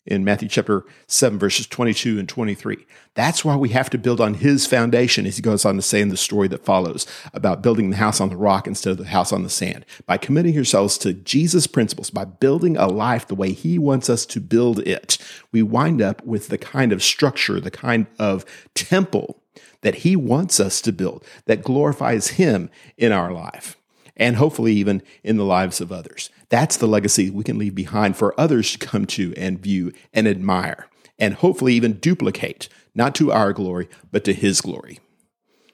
in 0.05 0.23
Matthew 0.23 0.47
chapter 0.47 0.85
7, 1.07 1.39
verses 1.39 1.67
22 1.67 2.19
and 2.19 2.29
23. 2.29 2.85
That's 3.15 3.43
why 3.43 3.55
we 3.55 3.69
have 3.69 3.89
to 3.89 3.97
build 3.97 4.21
on 4.21 4.35
his 4.35 4.67
foundation, 4.67 5.25
as 5.25 5.37
he 5.37 5.41
goes 5.41 5.65
on 5.65 5.75
to 5.75 5.81
say 5.81 6.01
in 6.01 6.09
the 6.09 6.17
story 6.17 6.47
that 6.49 6.65
follows 6.65 7.07
about 7.33 7.61
building 7.61 7.89
the 7.89 7.97
house 7.97 8.21
on 8.21 8.29
the 8.29 8.37
rock 8.37 8.67
instead 8.67 8.91
of 8.91 8.97
the 8.97 9.05
house 9.05 9.31
on 9.31 9.43
the 9.43 9.49
sand. 9.49 9.85
By 10.05 10.17
committing 10.17 10.53
yourselves 10.53 10.97
to 10.99 11.13
Jesus' 11.13 11.67
principles, 11.67 12.09
by 12.09 12.25
building 12.25 12.77
a 12.77 12.87
life 12.87 13.27
the 13.27 13.35
way 13.35 13.51
he 13.51 13.79
wants 13.79 14.09
us 14.09 14.25
to 14.27 14.39
build 14.39 14.79
it, 14.79 15.17
we 15.51 15.63
wind 15.63 16.01
up 16.01 16.23
with 16.25 16.49
the 16.49 16.57
kind 16.57 16.91
of 16.91 17.03
structure, 17.03 17.59
the 17.59 17.71
kind 17.71 18.07
of 18.19 18.45
temple 18.73 19.41
that 19.81 19.95
he 19.95 20.15
wants 20.15 20.59
us 20.59 20.81
to 20.81 20.91
build 20.91 21.23
that 21.45 21.63
glorifies 21.63 22.29
him 22.29 22.69
in 22.97 23.11
our 23.11 23.31
life 23.31 23.77
and 24.17 24.35
hopefully 24.35 24.73
even 24.73 25.01
in 25.23 25.37
the 25.37 25.45
lives 25.45 25.81
of 25.81 25.91
others. 25.91 26.29
That's 26.49 26.77
the 26.77 26.87
legacy 26.87 27.29
we 27.29 27.43
can 27.43 27.57
leave 27.57 27.75
behind 27.75 28.17
for 28.17 28.39
others 28.39 28.71
to 28.71 28.77
come 28.77 29.05
to 29.07 29.33
and 29.35 29.59
view 29.59 29.91
and 30.13 30.27
admire, 30.27 30.87
and 31.19 31.33
hopefully 31.33 31.73
even 31.73 31.93
duplicate, 31.93 32.69
not 32.93 33.15
to 33.15 33.31
our 33.31 33.53
glory, 33.53 33.89
but 34.11 34.23
to 34.25 34.33
His 34.33 34.61
glory. 34.61 34.99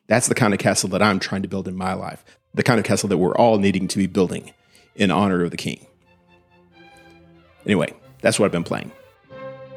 That's 0.08 0.28
the 0.28 0.36
kind 0.36 0.54
of 0.54 0.60
castle 0.60 0.90
that 0.90 1.02
I'm 1.02 1.20
trying 1.20 1.44
to 1.44 1.48
build 1.48 1.68
in 1.68 1.76
my 1.76 1.94
life, 1.94 2.24
the 2.54 2.64
kind 2.64 2.80
of 2.80 2.86
castle 2.86 3.10
that 3.10 3.18
we're 3.18 3.36
all 3.36 3.58
needing 3.58 3.88
to 3.88 3.98
be 3.98 4.08
building 4.08 4.52
in 4.96 5.12
honor 5.12 5.44
of 5.44 5.52
the 5.52 5.58
King. 5.58 5.86
Anyway, 7.66 7.94
that's 8.22 8.40
what 8.40 8.46
I've 8.46 8.52
been 8.52 8.64
playing. 8.64 8.92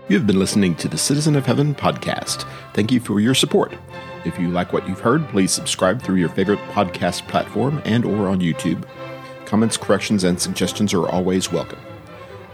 You 0.07 0.19
have 0.19 0.27
been 0.27 0.39
listening 0.39 0.75
to 0.77 0.87
the 0.87 0.99
Citizen 0.99 1.35
of 1.35 1.47
Heaven 1.47 1.75
podcast. 1.75 2.47
Thank 2.75 2.93
you 2.93 3.01
for 3.01 3.21
your 3.21 3.33
support. 3.33 3.73
If 4.27 4.39
you 4.39 4.49
like 4.49 4.71
what 4.71 4.87
you've 4.87 5.01
heard, 5.01 5.27
please 5.31 5.51
subscribe 5.51 6.03
through 6.03 6.17
your 6.17 6.29
favorite 6.29 6.59
podcast 6.73 7.27
platform 7.27 7.81
and 7.87 8.05
or 8.05 8.29
on 8.29 8.41
YouTube. 8.41 8.87
Comments, 9.47 9.75
corrections, 9.79 10.25
and 10.25 10.39
suggestions 10.39 10.93
are 10.93 11.09
always 11.09 11.51
welcome. 11.51 11.79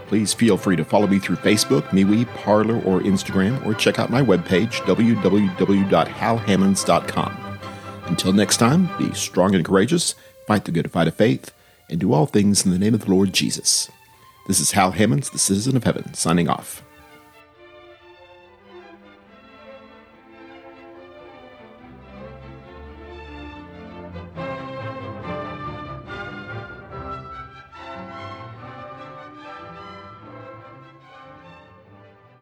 Please 0.07 0.33
feel 0.33 0.55
free 0.55 0.77
to 0.77 0.85
follow 0.85 1.07
me 1.07 1.19
through 1.19 1.35
Facebook, 1.35 1.81
MeWe, 1.89 2.25
Parler, 2.35 2.81
or 2.83 3.01
Instagram, 3.01 3.65
or 3.65 3.73
check 3.73 3.99
out 3.99 4.09
my 4.09 4.21
webpage, 4.21 4.75
www.halhammonds.com. 4.85 7.59
Until 8.05 8.31
next 8.31 8.55
time, 8.57 8.89
be 8.97 9.13
strong 9.13 9.55
and 9.55 9.65
courageous, 9.65 10.15
fight 10.47 10.63
the 10.63 10.71
good 10.71 10.89
fight 10.89 11.09
of 11.09 11.15
faith, 11.15 11.51
and 11.89 11.99
do 11.99 12.13
all 12.13 12.27
things 12.27 12.65
in 12.65 12.71
the 12.71 12.79
name 12.79 12.93
of 12.93 13.03
the 13.03 13.11
Lord 13.11 13.33
Jesus. 13.33 13.91
This 14.47 14.61
is 14.61 14.71
Hal 14.71 14.91
Hammonds, 14.91 15.29
the 15.29 15.37
Citizen 15.37 15.75
of 15.75 15.83
Heaven, 15.83 16.13
signing 16.13 16.47
off. 16.47 16.81